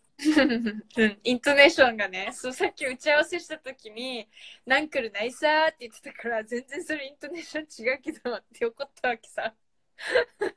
[0.96, 4.28] うんイントネーションがね、そうさっき打ち合わせしたときに、
[4.66, 9.54] なんくるないさーって言ってたから、全然それイントネーション違うけどって怒ったわけさ。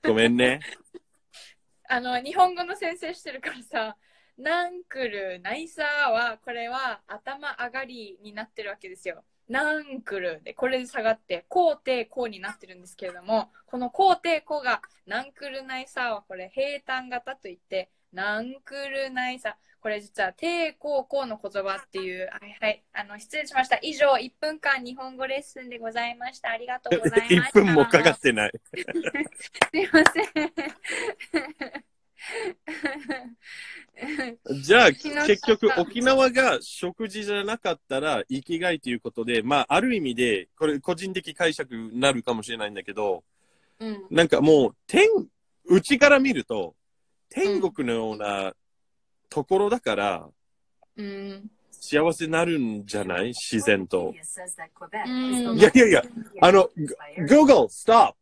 [0.03, 0.59] ごめんね。
[1.87, 3.97] あの、日本語の先生してるからさ、
[4.37, 9.23] なんくるないさーは、これは頭上がりになってるわけですよ。
[9.47, 19.57] なんくるで、これで下がって、こうてこうになってるんですけれども、このこうてこうが、なんくるないさーは、これ平坦型といって、なんくるないさ。
[19.81, 22.29] これ実は抵抗こうの言葉っていう。
[22.31, 22.83] はいはい。
[22.93, 23.77] あの、失礼しました。
[23.81, 26.51] 以上、1分間日本語レッスンでございました。
[26.51, 27.59] ありがとうございました。
[27.59, 28.51] 1分もかかってない。
[28.71, 30.53] すいません。
[34.61, 43.23] じゃあ、結局沖縄が食事じゃなかったら生きがいということで、まあ、ある意味で、これ個人的解釈になるかもしれないんだけど、
[43.79, 44.07] うん。
[44.09, 45.09] なんかもう、天、
[45.65, 46.75] 内から見ると、
[47.33, 48.53] 天国のような
[49.29, 50.29] ところだから、
[50.95, 51.49] うん。
[51.71, 53.33] 幸せになるんじゃない？
[53.33, 54.13] 自然と。
[55.05, 56.03] うんいやいやいや、
[56.41, 56.69] あの、
[57.27, 58.13] Google, stop!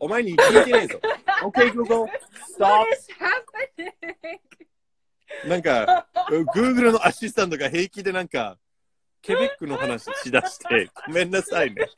[0.00, 0.98] お前に聞いてないぞ。
[1.44, 2.06] OK, Google,
[2.58, 2.84] stop!
[5.46, 6.06] なんか、
[6.54, 8.58] Google のアシスタントが平気でなんか、
[9.22, 11.86] ケベックの話しだして、ごめんなさいね。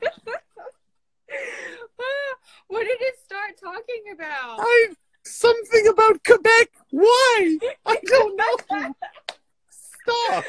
[2.69, 4.59] What did it start talking about?
[5.23, 6.71] Something about Quebec!
[6.91, 7.57] Why?
[7.85, 8.93] I don't know!
[9.69, 10.43] Stop!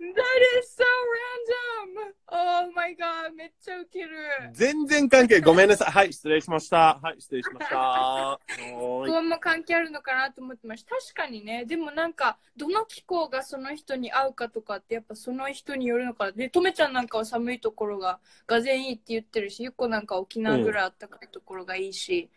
[0.00, 0.84] That is so
[1.16, 2.14] random!
[2.28, 4.08] Oh my god, めっちゃウケる。
[4.52, 5.90] 全然関係、ごめんなさい。
[5.90, 6.98] はい、失礼しました。
[7.00, 7.78] はい、失礼しました。
[7.78, 10.96] はーい気候も関係あるのかなと思ってました。
[10.96, 16.32] 確かにね、でもなんか、どの気候がその人に合うかとかって、やっぱその人によるのかな。
[16.32, 22.30] で、とめちゃんなんかは寒いところが、がぜんいいって言ってるし、ゆっこなんか沖縄ぐらい暖かいところがいいし、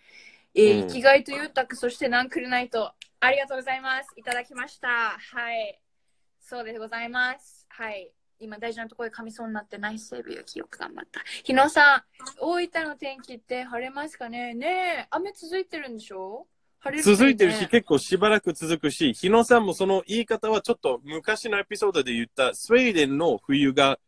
[0.57, 4.09] えーうん生きがいとゆうたく、そしてなんくるないと、ありがとうございます。
[4.15, 4.87] いただきました。
[4.87, 5.79] はい。
[6.39, 7.65] そうでございます。
[7.69, 8.09] はい。
[8.39, 11.21] 今大事なところで噛みそうになってナイスセーブよ記憶頑張った。
[11.43, 12.03] 日野さん、
[12.39, 14.53] 大分の天気って晴れますかね？
[14.53, 14.67] ね
[15.03, 16.47] え、雨続いてるんでしょ？
[16.79, 23.99] 晴れ続いてるし、結構しばらく続くし、日野さんもその言い方はちょっと昔のエピソードで言った、スウェーデンの冬が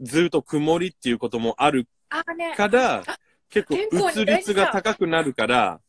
[0.00, 1.88] ずっと曇りっていうこともある
[2.56, 3.02] から、
[3.48, 5.80] 結構天候に鬱率が高くなるから、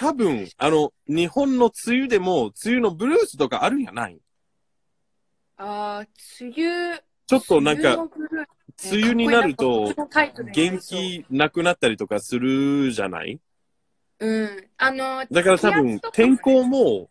[0.00, 4.20] 多分、あの、日本の梅雨でも、梅雨のブルースとかあるんやない？
[5.56, 6.54] あー梅
[6.92, 9.92] 雨、ちょっとなんか、梅雨になると、
[10.52, 13.40] 元気なくなったりとかするじゃない？
[14.20, 14.68] うん。
[14.76, 17.10] あの、だから多分天候も、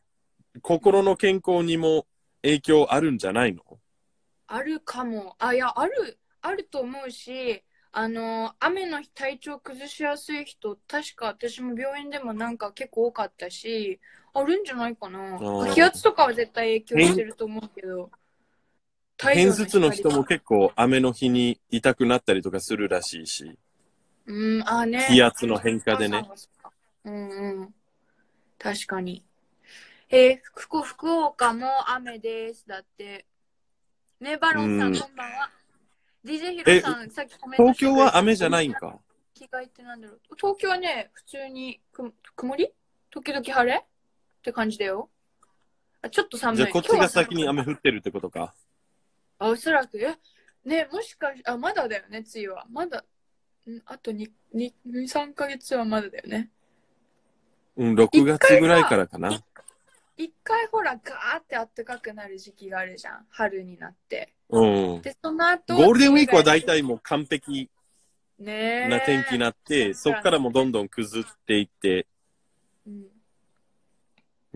[0.61, 2.07] 心の健康にも
[2.41, 3.63] 影響あるんじゃないの？
[4.47, 5.35] あるかも。
[5.39, 7.61] あ、いや、ある、あると思うし、
[7.91, 13.99] あの、雨の日体調崩しやすい人、確か私も病院でもなんか結構多かったし、
[14.33, 15.73] あるんじゃないかなー。
[15.73, 18.11] 気圧とかは絶対影響してると思うけど。
[19.17, 23.57] 太陽偏頭痛の人も結構雨の日に痛くなったりとかするらしいし、
[24.27, 25.07] うん、あね。
[25.09, 26.23] 気圧の変化でね。
[27.05, 27.73] うんうん。
[28.59, 29.23] 確かに。
[30.09, 32.67] えー、福福岡も雨です。
[32.67, 33.25] だって。
[34.19, 35.49] ね、バロンさうんん、こんばんは。
[36.28, 38.99] DJ ヒロさん、さっきコメント東京は雨じゃないんか？
[39.34, 40.19] 着替えってなんだろう。
[40.36, 42.73] 東京はね、普通にく曇り？
[43.09, 43.78] 時々晴れ？
[43.78, 43.84] っ
[44.43, 45.09] て感じだよ。
[46.01, 46.57] あちょっと寒い。
[46.57, 48.53] じゃあこっちが先に雨降ってるってことか。
[49.39, 50.15] あ、おそらく、え、
[50.65, 52.65] ね、もしかし、あ、まだだよね、梅雨は。
[52.69, 53.05] まだ、
[53.67, 56.49] んあと2、2、3ヶ月はまだだよね。
[57.78, 59.32] うん、6月ぐらいからかな。
[60.17, 63.28] 一回ほらガーって暖かくなる時期があるじゃん。
[63.30, 64.34] 春になって。
[64.49, 64.65] う
[64.97, 65.01] ん。
[65.01, 65.75] で、その後。
[65.75, 67.69] ゴールデンウィークは大体もう完璧
[68.39, 72.07] な天気になって、そこからもうどんどん崩っていって、
[72.85, 73.07] うん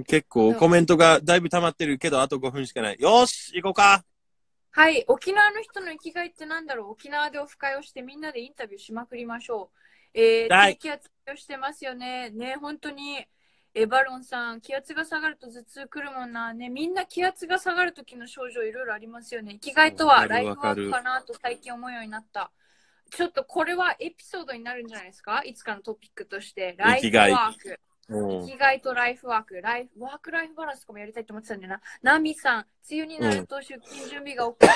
[0.07, 2.97] 結構コメントがだいぶ溜まってるけど、あと5分しかない。
[2.99, 4.03] よし行こうか
[4.71, 6.91] はい、沖縄の人の生きがいってなんだろう？
[6.91, 9.69] 沖縄でオフ会をしてみんなでインタビューしまくりましょ
[10.15, 10.19] う。
[10.19, 12.29] えー、はい低気圧をしてますよね。
[12.31, 13.25] ね、本当に。
[13.74, 16.53] えーバロンさん、気圧が下がると頭痛くるもんな。
[16.53, 19.53] ね、みんな気圧が下がる時の症状いろいろありますよね。
[19.61, 22.51] 生きがいとはライフワークかなと最近思うようになった。
[23.09, 25.41] ちょっとこれはエピソードになるんじゃないですか？
[25.43, 26.76] いつかのトピックとして。
[26.78, 27.69] ライフワーク。
[27.69, 31.82] うん生きがいとライフワーク、ライフワークライフバランスとかもやりたいと思ってたんだよな。
[32.01, 34.74] ナミさん、梅雨になると出勤準備が遅れる。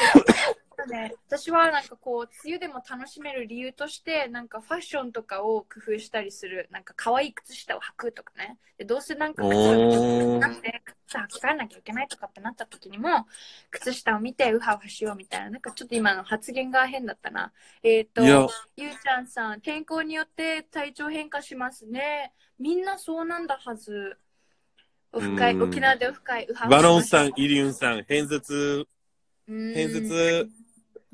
[0.86, 6.68] ね、私はなんかこう、梅雨でも楽しめる理由として、なんかファッションとかを工夫したりする。
[6.72, 8.58] なんか可愛い靴下を履くとかね。
[8.78, 13.26] でどうせなんか靴をなくて、靴下履き替えなきゃいけないとかってなった時にも、
[13.72, 15.50] 靴下を見てウハウハしようみたいな。
[15.52, 17.54] なんかちょっと今の発言が変だったな。
[17.84, 18.46] えっ、と、いや、
[18.76, 22.34] ゆうちゃんさん、天候によって体調変化しますね。
[22.60, 24.18] みんなそうなんだはず。
[25.16, 28.86] オフ会、うん沖縄でオフ会、うはバロンさん、イリュンさん、偏頭痛、
[29.48, 30.50] うん偏頭痛。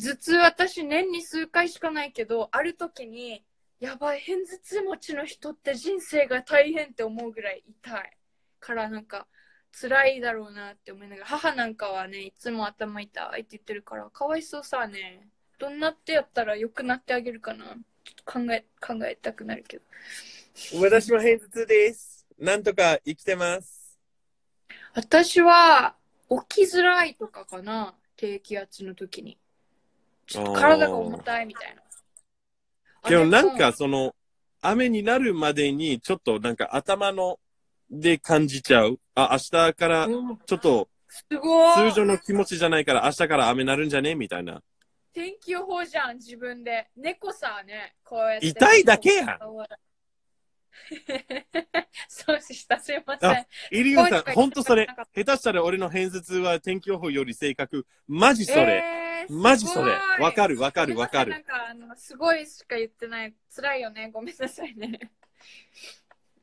[0.01, 3.45] 頭痛私年に数回しかないけど、ある時に、
[3.79, 8.17] やばい、偏頭痛持ちの人って人生が大変って思うぐらい痛い。
[8.59, 9.27] からなんか、
[9.71, 15.29] 辛いだろうなって思いながら、母なんかはね、いつも頭痛いって言ってるから、かわいそうさね。
[15.59, 17.65] どんなってやったら良くなってあげるかな。
[17.65, 17.75] ちょっ
[18.15, 19.83] と考え、考えたくなるけど。
[20.81, 22.25] 私も偏頭痛です。
[22.39, 23.99] なんとか生きてます。
[24.93, 25.95] 私は
[26.49, 29.37] 起きづらいとかかな低気圧の時に
[30.31, 31.81] ちょっと体が重たいみたいな。
[33.07, 34.15] けどなんかその、
[34.61, 37.39] 雨になるまでにちょっとなんか頭の
[37.89, 38.99] で感じちゃう。
[39.15, 39.37] あ、明
[39.69, 41.91] 日からうんちょっとすごい。
[41.91, 44.61] 通常の気持ちじゃないから明日から雨なるんじゃねみたいな。
[45.13, 46.87] 天気予報じゃん自分で。
[46.95, 48.47] 猫さねこうやって。
[48.47, 49.39] 痛いだけやん。
[52.07, 53.29] そうでしたすいません。
[53.31, 57.85] あイリュンさん、声とかほんとそれ下手したら俺の偏頭痛は天気予報より正確。
[58.07, 58.83] マジそれ。
[58.83, 65.11] えーマジそれわかるわかるわかるなんかあのすごいしか言ってない辛いよねごめんなさいね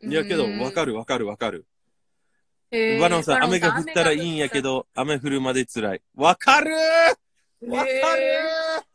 [0.06, 1.66] いやけど、わかる、るわかるわかる。
[2.70, 6.02] えーバロンさん、雨が降ったらいいんやけど、雨降るまで辛い。
[6.14, 8.88] わかるーわかるえー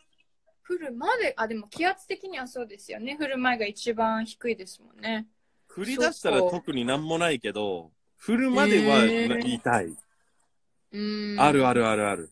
[0.66, 3.18] 降るまで、あ、でも気圧的にはそうですよね。
[3.20, 5.28] 降る前が一番低いですもんね。
[5.70, 7.92] ー降り出したら特になんもないけど、
[8.26, 9.04] 降るまでは
[9.42, 9.86] 痛い。
[9.86, 11.40] うーん。
[11.40, 12.30] あるあるあるある。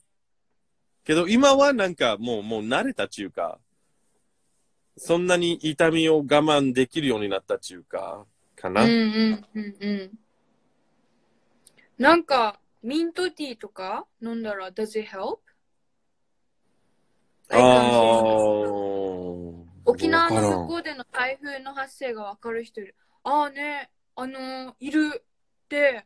[1.12, 3.60] けど今はなんかもう、もう慣れたちゅうか、
[4.96, 8.86] そんなに痛みを我慢できるようになったちゅうか、かな。
[8.86, 10.12] うんうんうんうん。
[11.98, 15.40] なんか、ミントティーとか飲んだら、does it help?
[17.50, 17.60] あー
[19.84, 22.96] 沖縄の向こうでの台風の発生が分かる人いる。
[23.26, 25.22] ああね、あのーいるっ
[25.68, 26.06] て、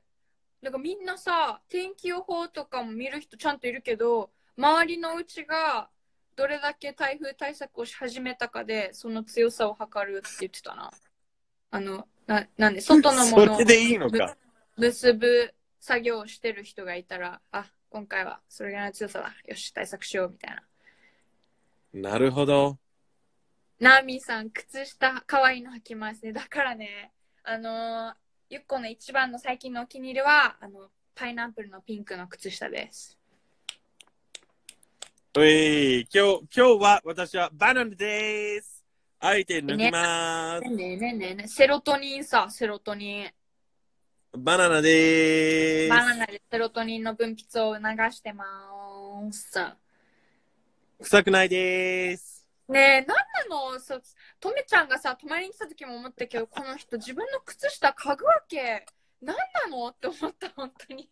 [0.63, 5.89] なんかみんなさ、天気予報とかも見る人ちゃんといるけど、周りのうちが
[6.35, 10.91] どれだけ台風対策をし始めたかで、その強さを測るって言ってたな。
[11.71, 14.37] あの、ななんで、外のものを それでいいのか。
[14.77, 19.35] 結ぶ作業をしてる人がいたら、あ、今回はそれぐらいの強さだ。
[19.45, 20.55] よし、対策しようみたい
[21.93, 22.11] な。
[22.11, 22.77] なるほど。
[23.79, 26.33] ナーミーさん、靴下、可愛いの履きますね。
[26.33, 27.11] だからね、
[27.43, 28.15] あのー
[28.47, 33.17] ゆっこの一番の最近のお気に入りは、あの、パイナップルのピンクの靴下です。
[35.37, 38.85] うい今日、今日は私はバナナです。
[39.19, 40.69] あえて脱ぎます。
[40.69, 43.31] ねえねえねえねセロトニンさ、セロトニン。
[44.37, 45.89] バナナでーす。
[45.89, 48.45] バナナでセロトニンの分泌を促してま
[49.29, 49.51] す。
[51.01, 52.47] 臭くないでーす。
[52.69, 53.17] ねえ、なん
[53.49, 53.77] なの？
[53.81, 54.03] そう
[54.39, 58.85] とめちゃんがさ、泊まりに来た時も思ったけど、この人自分の靴下嗅ぐわけ。
[59.21, 59.89] なんなの？
[59.89, 61.09] って思った、本当に。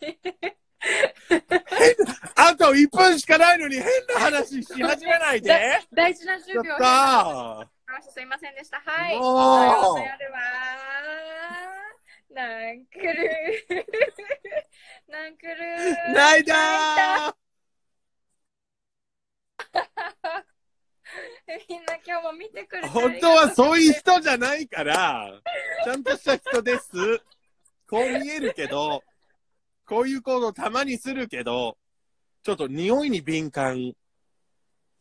[2.36, 5.80] あと1分しかないのに変な話し始めないで。
[5.94, 7.68] 大事な10秒やっ
[8.02, 8.80] たすいませんでした。
[8.80, 9.20] はい。
[9.20, 10.40] もう土曜の夜は、
[12.32, 13.08] なんくる。
[15.08, 15.56] なんくる。
[16.10, 17.36] ー泣いた
[21.70, 25.40] みんな今日も見てくれ本当はそういう人じゃないから、
[25.84, 26.92] ちゃんとした人です。
[27.88, 29.04] こう見えるけど、
[29.94, 31.78] こういうことたまにするけど、
[32.42, 33.94] ちょっと匂いに敏感。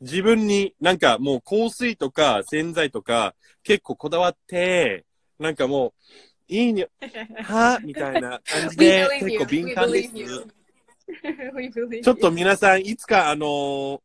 [0.03, 5.07] 自分になんかもう香水とか洗剤とか結構こだわって、
[5.39, 5.95] なんかも
[6.51, 6.85] ういいに、
[7.43, 7.79] は？
[7.83, 10.13] みたいな感じで結.構敏感です。
[12.03, 14.03] ちょっと.皆さん、いつかあの